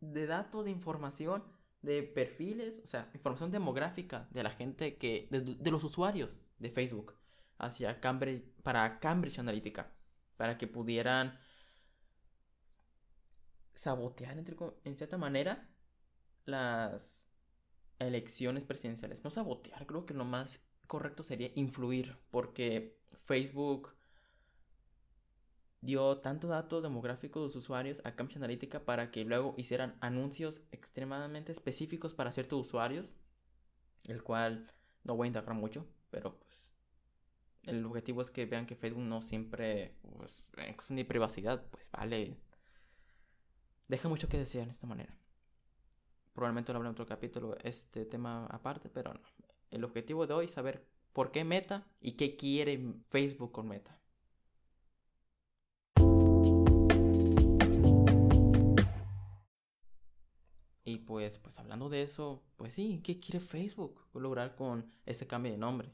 de 0.00 0.26
datos 0.26 0.64
de 0.64 0.70
información 0.70 1.42
de 1.82 2.02
perfiles, 2.02 2.80
o 2.84 2.86
sea, 2.86 3.10
información 3.14 3.50
demográfica 3.50 4.28
de 4.30 4.42
la 4.42 4.50
gente 4.50 4.96
que, 4.96 5.28
de, 5.30 5.70
los 5.70 5.84
usuarios 5.84 6.38
de 6.58 6.70
Facebook 6.70 7.14
hacia 7.58 8.00
Cambridge, 8.00 8.44
para 8.62 9.00
Cambridge 9.00 9.38
Analytica, 9.38 9.92
para 10.36 10.58
que 10.58 10.66
pudieran 10.66 11.38
sabotear, 13.74 14.36
en 14.84 14.96
cierta 14.96 15.16
manera, 15.16 15.70
las 16.44 17.26
elecciones 17.98 18.64
presidenciales. 18.64 19.24
No 19.24 19.30
sabotear, 19.30 19.86
creo 19.86 20.06
que 20.06 20.14
lo 20.14 20.24
más 20.24 20.60
correcto 20.86 21.22
sería 21.22 21.50
influir, 21.54 22.18
porque 22.30 22.98
Facebook 23.24 23.94
dio 25.80 26.18
tanto 26.18 26.48
datos 26.48 26.82
demográficos 26.82 27.42
de 27.42 27.46
los 27.46 27.56
usuarios 27.56 28.00
a 28.04 28.14
Cambridge 28.14 28.36
Analytica 28.36 28.84
para 28.84 29.10
que 29.10 29.24
luego 29.24 29.54
hicieran 29.56 29.96
anuncios 30.00 30.62
extremadamente 30.72 31.52
específicos 31.52 32.14
para 32.14 32.32
ciertos 32.32 32.66
usuarios, 32.66 33.14
el 34.04 34.22
cual 34.22 34.70
no 35.04 35.16
voy 35.16 35.26
a 35.26 35.28
indagar 35.28 35.54
mucho, 35.54 35.86
pero 36.10 36.38
pues 36.38 36.70
el 37.64 37.84
objetivo 37.84 38.22
es 38.22 38.30
que 38.30 38.46
vean 38.46 38.66
que 38.66 38.76
Facebook 38.76 39.02
no 39.02 39.22
siempre, 39.22 39.94
pues, 40.02 40.46
en 40.56 40.74
cuestión 40.74 40.96
de 40.96 41.04
privacidad, 41.04 41.64
pues 41.70 41.90
vale, 41.90 42.36
deja 43.88 44.08
mucho 44.08 44.28
que 44.28 44.38
desear 44.38 44.66
de 44.66 44.72
esta 44.72 44.86
manera. 44.86 45.16
Probablemente 46.32 46.72
lo 46.72 46.76
habrá 46.78 46.88
en 46.88 46.92
otro 46.92 47.06
capítulo, 47.06 47.56
este 47.62 48.04
tema 48.04 48.46
aparte, 48.46 48.88
pero 48.88 49.12
no. 49.12 49.20
El 49.70 49.84
objetivo 49.84 50.26
de 50.26 50.34
hoy 50.34 50.44
es 50.46 50.52
saber 50.52 50.86
por 51.12 51.30
qué 51.32 51.44
Meta 51.44 51.86
y 52.00 52.12
qué 52.12 52.36
quiere 52.36 52.94
Facebook 53.08 53.52
con 53.52 53.68
Meta. 53.68 53.99
Y 60.90 60.98
pues, 60.98 61.38
pues 61.38 61.56
hablando 61.60 61.88
de 61.88 62.02
eso, 62.02 62.42
pues 62.56 62.72
sí, 62.72 63.00
¿qué 63.04 63.20
quiere 63.20 63.38
Facebook 63.38 64.08
lograr 64.12 64.56
con 64.56 64.90
este 65.06 65.28
cambio 65.28 65.52
de 65.52 65.58
nombre? 65.58 65.92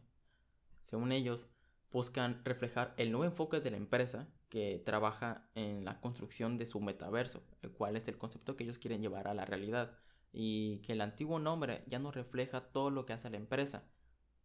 Según 0.80 1.12
ellos, 1.12 1.48
buscan 1.90 2.42
reflejar 2.46 2.94
el 2.96 3.12
nuevo 3.12 3.26
enfoque 3.26 3.60
de 3.60 3.70
la 3.70 3.76
empresa 3.76 4.26
que 4.48 4.82
trabaja 4.86 5.50
en 5.54 5.84
la 5.84 6.00
construcción 6.00 6.56
de 6.56 6.64
su 6.64 6.80
metaverso, 6.80 7.42
el 7.60 7.72
cual 7.72 7.96
es 7.96 8.08
el 8.08 8.16
concepto 8.16 8.56
que 8.56 8.64
ellos 8.64 8.78
quieren 8.78 9.02
llevar 9.02 9.28
a 9.28 9.34
la 9.34 9.44
realidad, 9.44 9.98
y 10.32 10.78
que 10.78 10.94
el 10.94 11.02
antiguo 11.02 11.38
nombre 11.38 11.84
ya 11.88 11.98
no 11.98 12.10
refleja 12.10 12.62
todo 12.62 12.88
lo 12.88 13.04
que 13.04 13.12
hace 13.12 13.28
la 13.28 13.36
empresa, 13.36 13.84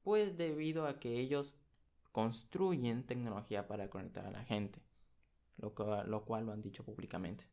pues 0.04 0.36
debido 0.36 0.86
a 0.86 1.00
que 1.00 1.18
ellos 1.18 1.56
construyen 2.12 3.06
tecnología 3.06 3.70
para 3.70 3.90
conectar 3.90 4.26
a 4.26 4.32
la 4.32 4.44
gente, 4.44 4.82
lo, 5.56 5.74
lo 6.06 6.26
cual 6.26 6.46
lo 6.46 6.52
han 6.52 6.62
dicho 6.62 6.84
públicamente. 6.84 7.46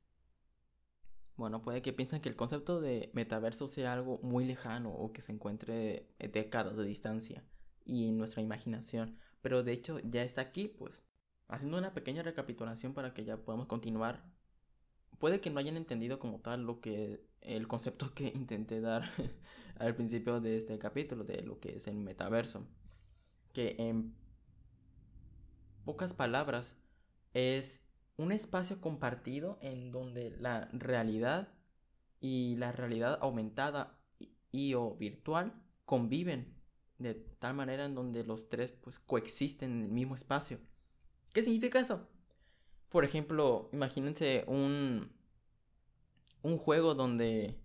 Bueno, 1.38 1.62
puede 1.62 1.83
que 1.83 1.92
piensen 1.92 2.21
que 2.21 2.28
el 2.28 2.35
concepto 2.35 2.80
de 2.80 3.11
metaverso 3.14 3.68
sea 3.68 3.92
algo 3.92 4.18
muy 4.25 4.45
lejano 4.45 4.90
o 4.90 5.12
que 5.12 5.23
se 5.23 5.30
encuentre 5.30 6.09
décadas 6.18 6.76
de 6.76 6.85
distancia 6.85 7.45
y 7.85 8.09
en 8.09 8.18
nuestra 8.18 8.42
imaginación, 8.42 9.16
pero 9.40 9.62
de 9.62 9.73
hecho 9.73 10.00
ya 10.00 10.25
está 10.25 10.40
aquí, 10.40 10.66
pues. 10.66 11.04
Haciendo 11.47 11.78
una 11.78 11.95
pequeña 11.95 12.25
recapitulación 12.25 12.92
para 12.92 13.14
que 13.14 13.25
ya 13.25 13.37
podamos 13.37 13.68
continuar. 13.68 14.25
Puede 15.21 15.40
que 15.40 15.50
no 15.50 15.61
hayan 15.61 15.76
entendido 15.76 16.18
como 16.18 16.40
tal 16.40 16.64
lo 16.64 16.80
que 16.80 17.25
el 17.40 17.68
concepto 17.68 18.12
que 18.14 18.26
intenté 18.35 18.80
dar 18.80 19.09
al 19.78 19.95
principio 19.95 20.40
de 20.40 20.57
este 20.57 20.76
capítulo 20.78 21.23
de 21.23 21.42
lo 21.42 21.61
que 21.61 21.76
es 21.76 21.87
el 21.87 21.99
metaverso, 21.99 22.66
que 23.52 23.76
en 23.78 24.12
pocas 25.85 26.14
palabras 26.14 26.75
es 27.33 27.80
un 28.18 28.32
espacio 28.32 28.80
compartido 28.80 29.58
en 29.62 29.90
donde 29.90 30.37
la 30.38 30.68
realidad 30.72 31.48
y 32.20 32.56
la 32.56 32.72
realidad 32.72 33.18
aumentada 33.22 33.96
y 34.50 34.75
o 34.75 34.96
virtual 34.96 35.54
conviven 35.84 36.54
de 36.98 37.14
tal 37.14 37.54
manera 37.54 37.84
en 37.84 37.94
donde 37.94 38.25
los 38.25 38.48
tres 38.48 38.72
pues 38.72 38.98
coexisten 38.98 39.70
en 39.70 39.82
el 39.84 39.90
mismo 39.90 40.16
espacio. 40.16 40.58
¿Qué 41.32 41.42
significa 41.44 41.78
eso? 41.78 42.08
Por 42.88 43.04
ejemplo, 43.04 43.70
imagínense 43.72 44.44
un 44.48 45.16
un 46.42 46.58
juego 46.58 46.94
donde 46.94 47.58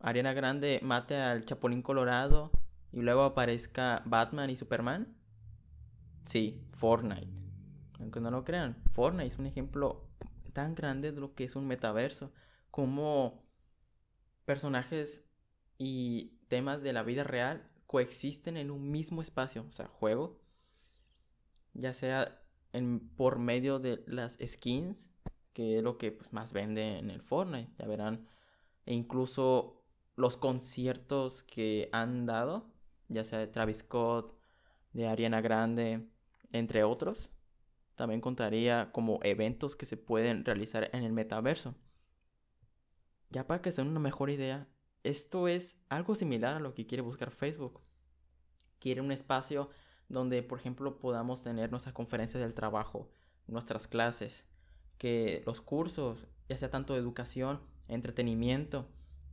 Ariana 0.00 0.32
Grande 0.32 0.80
mate 0.82 1.16
al 1.16 1.44
Chapulín 1.44 1.82
Colorado 1.82 2.50
y 2.92 3.00
luego 3.00 3.22
aparezca 3.22 4.02
Batman 4.04 4.50
y 4.50 4.56
Superman. 4.56 5.16
Sí, 6.26 6.62
Fortnite. 6.72 7.41
Aunque 8.02 8.20
no 8.20 8.30
lo 8.30 8.44
crean, 8.44 8.76
Fortnite 8.90 9.28
es 9.28 9.38
un 9.38 9.46
ejemplo 9.46 10.08
tan 10.52 10.74
grande 10.74 11.12
de 11.12 11.20
lo 11.20 11.34
que 11.34 11.44
es 11.44 11.56
un 11.56 11.66
metaverso. 11.66 12.32
Como 12.70 13.44
personajes 14.44 15.24
y 15.78 16.38
temas 16.48 16.82
de 16.82 16.92
la 16.92 17.04
vida 17.04 17.22
real 17.24 17.70
coexisten 17.86 18.56
en 18.56 18.70
un 18.70 18.90
mismo 18.90 19.22
espacio, 19.22 19.64
o 19.68 19.72
sea, 19.72 19.86
juego. 19.86 20.40
Ya 21.74 21.92
sea 21.92 22.42
por 23.16 23.38
medio 23.38 23.78
de 23.78 24.02
las 24.06 24.36
skins, 24.44 25.08
que 25.52 25.78
es 25.78 25.82
lo 25.82 25.96
que 25.96 26.10
pues, 26.10 26.32
más 26.32 26.52
vende 26.52 26.98
en 26.98 27.10
el 27.10 27.22
Fortnite, 27.22 27.72
ya 27.78 27.86
verán. 27.86 28.26
E 28.84 28.94
incluso 28.94 29.84
los 30.16 30.36
conciertos 30.36 31.42
que 31.44 31.88
han 31.92 32.26
dado, 32.26 32.72
ya 33.08 33.22
sea 33.22 33.38
de 33.38 33.46
Travis 33.46 33.78
Scott, 33.78 34.36
de 34.92 35.06
Ariana 35.06 35.40
Grande, 35.40 36.08
entre 36.52 36.82
otros 36.84 37.30
también 37.94 38.20
contaría 38.20 38.90
como 38.92 39.20
eventos 39.22 39.76
que 39.76 39.86
se 39.86 39.96
pueden 39.96 40.44
realizar 40.44 40.90
en 40.92 41.04
el 41.04 41.12
metaverso. 41.12 41.74
Ya 43.30 43.46
para 43.46 43.62
que 43.62 43.72
sea 43.72 43.84
una 43.84 44.00
mejor 44.00 44.30
idea, 44.30 44.68
esto 45.04 45.48
es 45.48 45.78
algo 45.88 46.14
similar 46.14 46.56
a 46.56 46.60
lo 46.60 46.74
que 46.74 46.86
quiere 46.86 47.02
buscar 47.02 47.30
Facebook. 47.30 47.80
Quiere 48.78 49.00
un 49.00 49.12
espacio 49.12 49.70
donde, 50.08 50.42
por 50.42 50.58
ejemplo, 50.58 50.98
podamos 50.98 51.42
tener 51.42 51.70
nuestras 51.70 51.94
conferencias 51.94 52.42
del 52.42 52.54
trabajo, 52.54 53.10
nuestras 53.46 53.86
clases, 53.86 54.44
que 54.98 55.42
los 55.46 55.60
cursos, 55.60 56.26
ya 56.48 56.56
sea 56.56 56.70
tanto 56.70 56.92
de 56.92 57.00
educación, 57.00 57.60
entretenimiento 57.88 58.88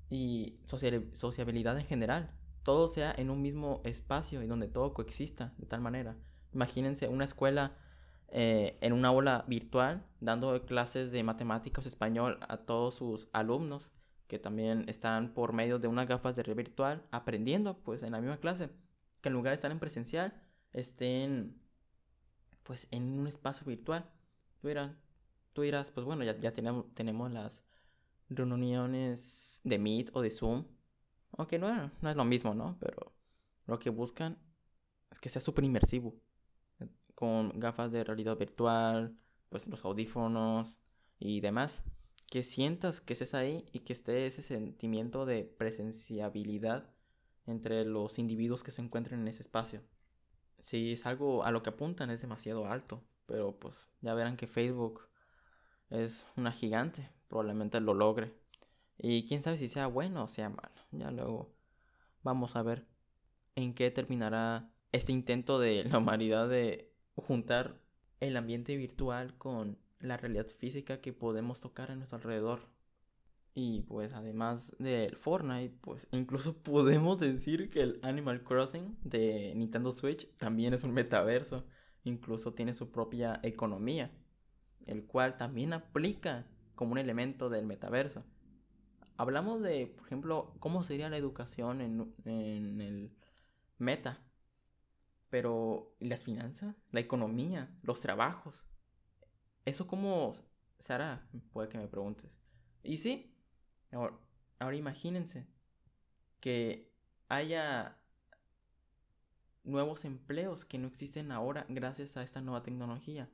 y 0.10 0.60
sociabilidad 0.66 1.78
en 1.78 1.86
general, 1.86 2.32
todo 2.64 2.88
sea 2.88 3.14
en 3.18 3.30
un 3.30 3.42
mismo 3.42 3.82
espacio 3.84 4.42
y 4.42 4.48
donde 4.48 4.68
todo 4.68 4.94
coexista 4.94 5.54
de 5.58 5.66
tal 5.68 5.82
manera. 5.82 6.18
Imagínense 6.54 7.08
una 7.08 7.26
escuela 7.26 7.78
eh, 8.32 8.78
en 8.82 8.94
una 8.94 9.08
aula 9.08 9.44
virtual 9.48 10.06
dando 10.20 10.66
clases 10.66 11.12
de 11.12 11.24
matemáticas 11.24 11.86
español 11.86 12.38
a 12.48 12.58
todos 12.58 12.96
sus 12.96 13.28
alumnos 13.34 13.92
que 14.28 14.38
también 14.38 14.88
están 14.88 15.34
por 15.34 15.54
medio 15.54 15.80
de 15.80 15.88
unas 15.88 16.08
gafas 16.08 16.36
de 16.36 16.44
red 16.44 16.56
virtual 16.56 17.04
aprendiendo 17.12 17.80
pues 17.80 18.04
en 18.04 18.12
la 18.12 18.22
misma 18.22 18.38
clase. 18.38 18.70
Que 19.22 19.30
en 19.30 19.34
lugar 19.34 19.52
de 19.52 19.56
estar 19.56 19.72
en 19.72 19.80
presencial 19.80 20.40
estén 20.72 21.60
pues 22.62 22.88
en 22.92 23.20
un 23.20 23.26
espacio 23.26 23.66
virtual. 23.66 24.08
Tú 24.60 24.68
dirás, 24.68 24.92
tú 25.54 25.64
pues 25.94 26.06
bueno 26.06 26.24
ya, 26.24 26.40
ya 26.40 26.54
tenemos, 26.54 26.94
tenemos 26.94 27.32
las 27.32 27.64
reuniones 28.30 29.62
de 29.64 29.80
Meet 29.80 30.12
o 30.14 30.22
de 30.22 30.30
Zoom. 30.30 30.66
Aunque 31.36 31.58
no, 31.58 31.92
no 32.02 32.10
es 32.10 32.16
lo 32.16 32.26
mismo 32.26 32.54
no 32.54 32.78
pero 32.80 33.14
lo 33.66 33.80
que 33.80 33.90
buscan 33.90 34.38
es 35.12 35.20
que 35.20 35.30
sea 35.30 35.42
súper 35.42 35.64
inmersivo 35.64 36.16
con 37.20 37.60
gafas 37.60 37.92
de 37.92 38.06
realidad 38.06 38.38
virtual, 38.38 39.14
pues 39.50 39.68
los 39.68 39.84
audífonos 39.84 40.80
y 41.20 41.42
demás. 41.42 41.84
Que 42.32 42.44
sientas 42.44 43.02
que 43.02 43.12
estés 43.12 43.34
ahí 43.34 43.66
y 43.74 43.82
que 43.82 43.92
esté 43.92 44.26
ese 44.26 44.42
sentimiento 44.42 45.26
de 45.26 45.44
presenciabilidad 45.44 46.90
entre 47.46 47.84
los 47.84 48.20
individuos 48.20 48.64
que 48.64 48.72
se 48.72 48.82
encuentren 48.82 49.20
en 49.20 49.28
ese 49.28 49.42
espacio. 49.42 49.82
Si 50.62 50.94
es 50.94 51.06
algo 51.06 51.44
a 51.44 51.52
lo 51.52 51.62
que 51.62 51.72
apuntan 51.72 52.10
es 52.10 52.22
demasiado 52.22 52.68
alto, 52.68 53.04
pero 53.26 53.60
pues 53.60 53.76
ya 54.00 54.14
verán 54.14 54.38
que 54.38 54.48
Facebook 54.48 55.02
es 55.90 56.26
una 56.38 56.54
gigante, 56.54 57.10
probablemente 57.28 57.82
lo 57.82 57.96
logre. 57.96 58.34
Y 58.98 59.28
quién 59.28 59.44
sabe 59.44 59.58
si 59.58 59.68
sea 59.68 59.88
bueno 59.88 60.24
o 60.24 60.28
sea 60.30 60.48
malo. 60.48 60.82
Ya 60.92 61.12
luego 61.12 61.54
vamos 62.24 62.56
a 62.56 62.64
ver 62.64 62.88
en 63.56 63.74
qué 63.74 63.92
terminará 63.92 64.72
este 64.94 65.12
intento 65.12 65.60
de 65.60 65.84
la 65.84 65.98
humanidad 65.98 66.48
de 66.48 66.89
juntar 67.22 67.80
el 68.20 68.38
ambiente 68.38 68.76
virtual 68.76 69.38
con 69.38 69.78
la 70.00 70.18
realidad 70.18 70.48
física 70.48 71.02
que 71.02 71.14
podemos 71.14 71.60
tocar 71.60 71.92
a 71.92 71.96
nuestro 71.96 72.18
alrededor. 72.18 72.62
Y 73.54 73.82
pues 73.82 74.14
además 74.14 74.76
del 74.80 75.16
Fortnite, 75.16 75.76
pues 75.82 76.08
incluso 76.12 76.56
podemos 76.64 77.20
decir 77.20 77.70
que 77.70 77.82
el 77.82 78.00
Animal 78.04 78.44
Crossing 78.44 78.98
de 79.04 79.54
Nintendo 79.56 79.92
Switch 79.92 80.30
también 80.38 80.74
es 80.74 80.84
un 80.84 80.94
metaverso. 80.94 81.66
Incluso 82.04 82.54
tiene 82.54 82.74
su 82.74 82.92
propia 82.92 83.40
economía, 83.44 84.12
el 84.86 85.06
cual 85.06 85.36
también 85.38 85.74
aplica 85.74 86.48
como 86.76 86.94
un 86.94 86.98
elemento 86.98 87.50
del 87.50 87.66
metaverso. 87.66 88.24
Hablamos 89.18 89.62
de, 89.62 89.88
por 89.88 90.06
ejemplo, 90.06 90.54
cómo 90.60 90.82
sería 90.84 91.10
la 91.10 91.18
educación 91.18 91.82
en, 91.82 92.14
en 92.24 92.80
el 92.80 93.12
meta. 93.78 94.22
Pero, 95.30 95.96
las 96.00 96.24
finanzas? 96.24 96.76
¿La 96.92 97.00
economía? 97.00 97.70
¿Los 97.84 98.02
trabajos? 98.02 98.66
¿Eso 99.66 99.88
cómo 99.88 100.36
se 100.80 100.94
hará? 100.94 101.30
Puede 101.52 101.70
que 101.70 101.78
me 101.78 101.88
preguntes. 101.88 102.32
Y 102.84 102.98
sí, 102.98 103.36
ahora 103.92 104.76
imagínense. 104.76 105.48
que 106.40 106.90
haya 107.28 108.00
nuevos 109.64 110.06
empleos 110.06 110.66
que 110.66 110.80
no 110.80 110.88
existen 110.88 111.32
ahora 111.32 111.66
gracias 111.70 112.18
a 112.18 112.24
esta 112.24 112.42
nueva 112.42 112.64
tecnología. 112.64 113.30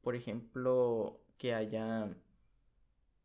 Por 0.00 0.14
ejemplo, 0.14 1.20
que 1.38 1.54
haya 1.54 2.16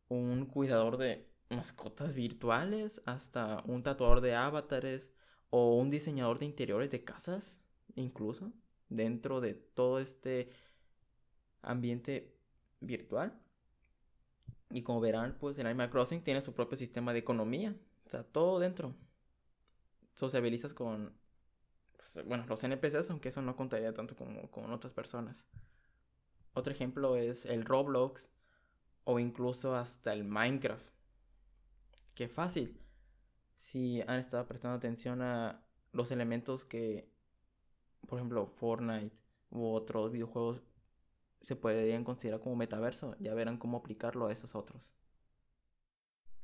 un 0.10 0.46
cuidador 0.48 0.98
de 0.98 1.32
mascotas 1.50 2.14
virtuales, 2.14 3.02
hasta 3.06 3.64
un 3.66 3.84
tatuador 3.84 4.22
de 4.22 4.36
avatares 4.36 5.12
o 5.50 5.76
un 5.76 5.90
diseñador 5.90 6.40
de 6.40 6.46
interiores 6.46 6.90
de 6.90 7.04
casas, 7.04 7.61
incluso 7.96 8.52
dentro 8.90 9.42
de 9.42 9.54
todo 9.54 10.00
este 10.00 10.52
ambiente 11.62 12.36
virtual. 12.80 13.40
Y 14.70 14.84
como 14.84 15.02
verán, 15.02 15.38
pues 15.40 15.58
el 15.58 15.68
Animal 15.68 15.90
Crossing 15.90 16.24
tiene 16.24 16.42
su 16.42 16.54
propio 16.54 16.78
sistema 16.78 17.14
de 17.14 17.20
economía. 17.20 17.76
O 18.06 18.10
sea, 18.10 18.24
todo 18.24 18.60
dentro. 18.60 18.94
Sociabilizas 20.14 20.74
con, 20.74 21.14
pues, 21.98 22.26
bueno, 22.26 22.46
los 22.48 22.64
NPCs, 22.64 23.10
aunque 23.10 23.30
eso 23.30 23.42
no 23.42 23.56
contaría 23.56 23.94
tanto 23.94 24.16
como 24.16 24.50
con 24.50 24.72
otras 24.72 24.94
personas. 24.94 25.48
Otro 26.54 26.74
ejemplo 26.74 27.16
es 27.16 27.46
el 27.46 27.66
Roblox 27.66 28.30
o 29.04 29.20
incluso 29.20 29.76
hasta 29.76 30.14
el 30.14 30.24
Minecraft. 30.24 30.86
Qué 32.14 32.28
fácil. 32.28 32.78
Si 33.58 34.02
han 34.02 34.20
estado 34.20 34.48
prestando 34.48 34.78
atención 34.78 35.22
a 35.22 35.64
los 35.94 36.12
elementos 36.12 36.66
que, 36.66 37.10
por 38.12 38.20
ejemplo, 38.20 38.46
Fortnite 38.46 39.16
u 39.52 39.72
otros 39.72 40.12
videojuegos 40.12 40.62
se 41.40 41.56
podrían 41.56 42.04
considerar 42.04 42.42
como 42.42 42.58
metaverso, 42.58 43.16
ya 43.20 43.34
verán 43.34 43.58
cómo 43.58 43.78
aplicarlo 43.78 44.28
a 44.28 44.34
esos 44.34 44.54
otros. 44.54 44.94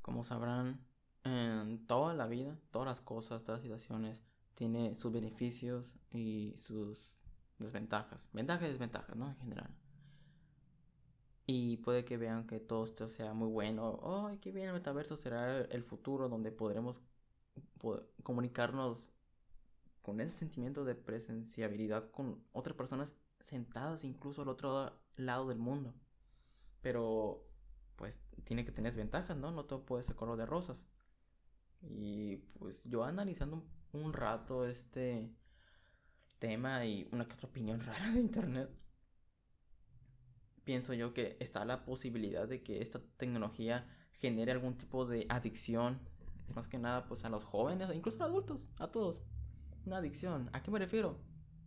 Como 0.01 0.23
sabrán, 0.23 0.79
en 1.25 1.85
toda 1.85 2.13
la 2.13 2.25
vida, 2.27 2.57
todas 2.71 2.87
las 2.87 3.01
cosas, 3.01 3.43
todas 3.43 3.59
las 3.59 3.63
situaciones, 3.63 4.23
tiene 4.53 4.95
sus 4.95 5.11
beneficios 5.11 5.93
y 6.09 6.55
sus 6.55 7.17
desventajas. 7.59 8.29
Ventajas 8.31 8.69
y 8.69 8.71
desventajas, 8.71 9.17
¿no? 9.17 9.27
En 9.27 9.35
general. 9.35 9.75
Y 11.47 11.75
puede 11.77 12.05
que 12.05 12.15
vean 12.15 12.47
que 12.47 12.61
todo 12.61 12.85
esto 12.85 13.09
sea 13.09 13.33
muy 13.33 13.49
bueno. 13.49 13.99
¡Ay, 14.25 14.37
qué 14.37 14.53
bien! 14.53 14.67
El 14.67 14.73
metaverso 14.73 15.17
será 15.17 15.59
el 15.59 15.83
futuro 15.83 16.29
donde 16.29 16.53
podremos 16.53 17.01
comunicarnos 18.23 19.09
con 20.07 20.21
ese 20.21 20.37
sentimiento 20.37 20.85
de 20.85 20.95
presenciabilidad 20.95 22.09
con 22.11 22.41
otras 22.53 22.77
personas 22.77 23.17
sentadas 23.41 24.05
incluso 24.05 24.41
al 24.41 24.47
otro 24.47 24.97
lado 25.17 25.49
del 25.49 25.57
mundo. 25.57 25.93
Pero, 26.79 27.45
pues, 27.97 28.17
tiene 28.45 28.63
que 28.63 28.71
tener 28.71 28.95
ventajas, 28.95 29.35
¿no? 29.35 29.51
No 29.51 29.65
todo 29.65 29.85
puede 29.85 30.03
ser 30.03 30.15
color 30.15 30.37
de 30.37 30.45
rosas. 30.45 30.87
Y 31.81 32.37
pues 32.57 32.85
yo 32.85 33.03
analizando 33.03 33.65
un, 33.91 34.13
rato 34.13 34.65
este 34.65 35.29
tema 36.39 36.85
y 36.85 37.09
una 37.11 37.27
que 37.27 37.33
otra 37.33 37.49
opinión 37.49 37.81
rara 37.85 38.09
de 38.13 38.21
internet, 38.21 38.69
pienso 40.63 40.93
yo 40.93 41.13
que 41.13 41.35
está 41.41 41.65
la 41.65 41.83
posibilidad 41.83 42.47
de 42.47 42.63
que 42.63 42.81
esta 42.81 43.01
tecnología 43.17 43.85
genere 44.13 44.53
algún 44.53 44.77
tipo 44.77 45.05
de 45.05 45.25
adicción, 45.27 45.99
más 46.55 46.69
que 46.69 46.77
nada 46.77 47.09
pues 47.09 47.25
a 47.25 47.29
los 47.29 47.43
jóvenes, 47.43 47.89
incluso 47.93 48.23
a 48.23 48.27
adultos, 48.27 48.69
a 48.79 48.87
todos. 48.89 49.21
Una 49.87 49.99
adicción. 49.99 50.49
¿A 50.51 50.61
qué 50.61 50.69
me 50.69 50.79
refiero? 50.79 51.17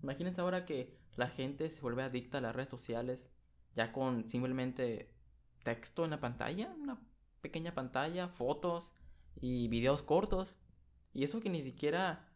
Imagínense 0.03 0.43
ahora 0.43 0.67
que 0.67 0.95
la 1.17 1.29
gente 1.29 1.71
se 1.71 1.81
vuelve 1.81 2.03
adicta 2.03 2.37
a 2.37 2.43
las 2.43 2.55
redes 2.55 2.69
sociales 2.69 3.27
ya 3.75 3.93
con 3.93 4.29
simplemente 4.29 5.15
texto 5.63 6.05
en 6.05 6.11
la 6.11 6.21
pantalla, 6.21 6.71
una 6.79 7.01
pequeña 7.41 7.73
pantalla, 7.73 8.29
fotos 8.29 8.93
y 9.41 9.69
videos 9.69 10.03
cortos. 10.03 10.55
Y 11.15 11.25
eso 11.25 11.41
que 11.41 11.49
ni 11.49 11.63
siquiera 11.63 12.29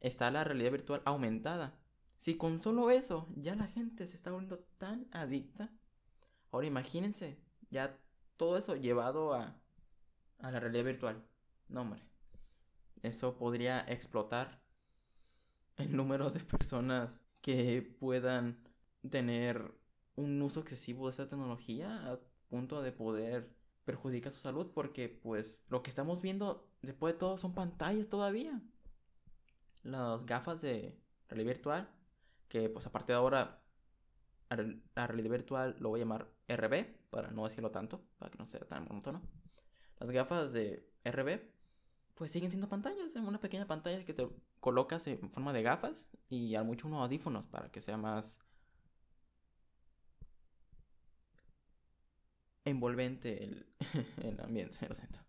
está 0.00 0.30
la 0.30 0.42
realidad 0.42 0.72
virtual 0.72 1.02
aumentada. 1.04 1.78
Si 2.16 2.38
con 2.38 2.58
solo 2.58 2.90
eso 2.90 3.28
ya 3.36 3.54
la 3.56 3.66
gente 3.66 4.06
se 4.06 4.16
está 4.16 4.30
volviendo 4.30 4.60
tan 4.78 5.06
adicta, 5.12 5.70
ahora 6.50 6.66
imagínense, 6.66 7.38
ya 7.68 7.94
todo 8.38 8.56
eso 8.56 8.74
llevado 8.74 9.34
a, 9.34 9.60
a 10.38 10.50
la 10.50 10.60
realidad 10.60 10.84
virtual. 10.84 11.26
No, 11.68 11.82
hombre. 11.82 12.00
Eso 13.02 13.36
podría 13.36 13.80
explotar 13.80 14.63
el 15.76 15.96
número 15.96 16.30
de 16.30 16.40
personas 16.40 17.20
que 17.40 17.82
puedan 17.98 18.58
tener 19.10 19.74
un 20.16 20.40
uso 20.42 20.60
excesivo 20.60 21.06
de 21.06 21.10
esta 21.10 21.28
tecnología 21.28 22.12
a 22.12 22.18
punto 22.48 22.82
de 22.82 22.92
poder 22.92 23.50
perjudicar 23.84 24.32
su 24.32 24.40
salud 24.40 24.70
porque 24.72 25.08
pues 25.08 25.62
lo 25.68 25.82
que 25.82 25.90
estamos 25.90 26.22
viendo 26.22 26.66
después 26.82 27.14
de 27.14 27.18
todo 27.18 27.38
son 27.38 27.54
pantallas 27.54 28.08
todavía. 28.08 28.62
Las 29.82 30.24
gafas 30.24 30.62
de 30.62 30.98
realidad 31.28 31.54
virtual 31.54 31.88
que 32.48 32.68
pues 32.68 32.86
a 32.86 32.92
partir 32.92 33.08
de 33.08 33.14
ahora 33.14 33.60
la 34.94 35.06
realidad 35.06 35.30
virtual 35.30 35.76
lo 35.80 35.88
voy 35.88 36.00
a 36.00 36.04
llamar 36.04 36.30
RB 36.48 36.86
para 37.10 37.30
no 37.30 37.44
decirlo 37.44 37.70
tanto, 37.70 38.00
para 38.18 38.30
que 38.30 38.38
no 38.38 38.46
sea 38.46 38.60
tan 38.60 38.84
monótono. 38.84 39.20
Las 39.98 40.10
gafas 40.10 40.52
de 40.52 40.88
RB 41.04 41.40
pues 42.14 42.30
siguen 42.30 42.50
siendo 42.50 42.68
pantallas, 42.68 43.14
en 43.16 43.26
una 43.26 43.40
pequeña 43.40 43.66
pantalla 43.66 44.04
que 44.04 44.14
te 44.14 44.28
colocas 44.64 45.06
en 45.08 45.30
forma 45.30 45.52
de 45.52 45.62
gafas 45.62 46.08
y 46.30 46.54
al 46.54 46.64
mucho 46.64 46.88
unos 46.88 47.02
audífonos 47.02 47.46
para 47.46 47.70
que 47.70 47.82
sea 47.82 47.98
más 47.98 48.38
envolvente 52.64 53.44
el, 53.44 53.66
el 54.22 54.40
ambiente, 54.40 54.78
lo 54.88 54.94
siento. 54.94 55.20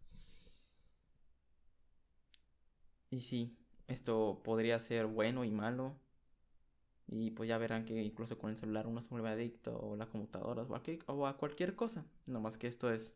Y 3.10 3.20
sí, 3.20 3.58
esto 3.90 4.40
podría 4.42 4.80
ser 4.80 5.06
bueno 5.06 5.44
y 5.44 5.52
malo. 5.52 5.98
Y 7.08 7.32
pues 7.32 7.50
ya 7.50 7.58
verán 7.58 7.84
que 7.84 8.02
incluso 8.02 8.38
con 8.38 8.52
el 8.52 8.58
celular 8.58 8.88
uno 8.88 9.02
se 9.02 9.10
vuelve 9.10 9.30
adicto 9.30 9.78
o 9.78 9.98
las 9.98 10.08
computadoras 10.08 10.70
o 10.70 10.76
a, 10.76 10.82
o 11.14 11.28
a 11.28 11.38
cualquier 11.38 11.76
cosa. 11.76 12.06
No 12.26 12.40
más 12.40 12.58
que 12.58 12.68
esto 12.68 12.90
es... 12.90 13.16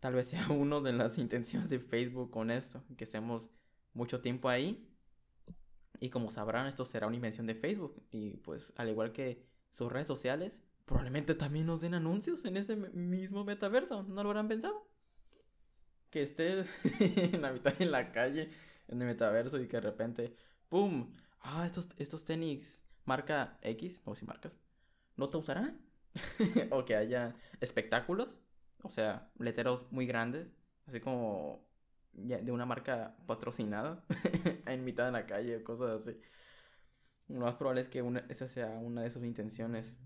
Tal 0.00 0.14
vez 0.14 0.28
sea 0.28 0.48
una 0.50 0.80
de 0.80 0.94
las 0.94 1.18
intenciones 1.18 1.68
de 1.68 1.78
Facebook 1.78 2.30
con 2.30 2.50
esto. 2.50 2.82
Que 2.96 3.04
estemos 3.04 3.50
mucho 3.96 4.20
tiempo 4.20 4.48
ahí. 4.48 4.88
Y 5.98 6.10
como 6.10 6.30
sabrán, 6.30 6.66
esto 6.66 6.84
será 6.84 7.06
una 7.06 7.16
invención 7.16 7.46
de 7.46 7.54
Facebook. 7.54 8.02
Y 8.10 8.36
pues 8.38 8.72
al 8.76 8.90
igual 8.90 9.12
que 9.12 9.42
sus 9.70 9.90
redes 9.90 10.06
sociales, 10.06 10.60
probablemente 10.84 11.34
también 11.34 11.66
nos 11.66 11.80
den 11.80 11.94
anuncios 11.94 12.44
en 12.44 12.56
ese 12.56 12.76
mismo 12.76 13.44
metaverso. 13.44 14.02
¿No 14.04 14.22
lo 14.22 14.30
habrán 14.30 14.48
pensado? 14.48 14.88
Que 16.10 16.22
estés 16.22 16.66
en 17.00 17.42
la 17.42 17.52
mitad 17.52 17.74
en 17.80 17.90
la 17.90 18.12
calle, 18.12 18.50
en 18.88 19.00
el 19.00 19.08
metaverso, 19.08 19.60
y 19.60 19.66
que 19.66 19.78
de 19.78 19.82
repente, 19.82 20.36
¡pum! 20.68 21.12
Ah, 21.40 21.64
estos, 21.66 21.88
estos 21.98 22.24
tenis 22.24 22.80
marca 23.04 23.58
X, 23.62 24.02
o 24.04 24.14
si 24.14 24.24
marcas, 24.24 24.58
¿no 25.16 25.30
te 25.30 25.38
usarán? 25.38 25.80
o 26.70 26.84
que 26.84 26.96
haya 26.96 27.34
espectáculos, 27.60 28.38
o 28.82 28.90
sea, 28.90 29.30
letreros 29.38 29.90
muy 29.92 30.06
grandes, 30.06 30.48
así 30.86 31.00
como 31.00 31.66
de 32.16 32.50
una 32.50 32.66
marca 32.66 33.16
patrocinada 33.26 34.04
en 34.66 34.84
mitad 34.84 35.04
de 35.04 35.12
la 35.12 35.26
calle 35.26 35.58
o 35.58 35.64
cosas 35.64 36.02
así. 36.02 36.20
Lo 37.28 37.40
más 37.40 37.54
probable 37.54 37.80
es 37.80 37.88
que 37.88 38.02
una, 38.02 38.20
esa 38.28 38.48
sea 38.48 38.78
una 38.78 39.02
de 39.02 39.10
sus 39.10 39.24
intenciones 39.24 39.96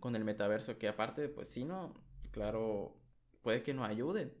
con 0.00 0.16
el 0.16 0.24
metaverso, 0.24 0.78
que 0.78 0.88
aparte, 0.88 1.28
pues 1.28 1.48
sí, 1.48 1.64
no, 1.64 1.94
claro, 2.30 2.96
puede 3.42 3.62
que 3.62 3.74
nos 3.74 3.88
ayude. 3.88 4.34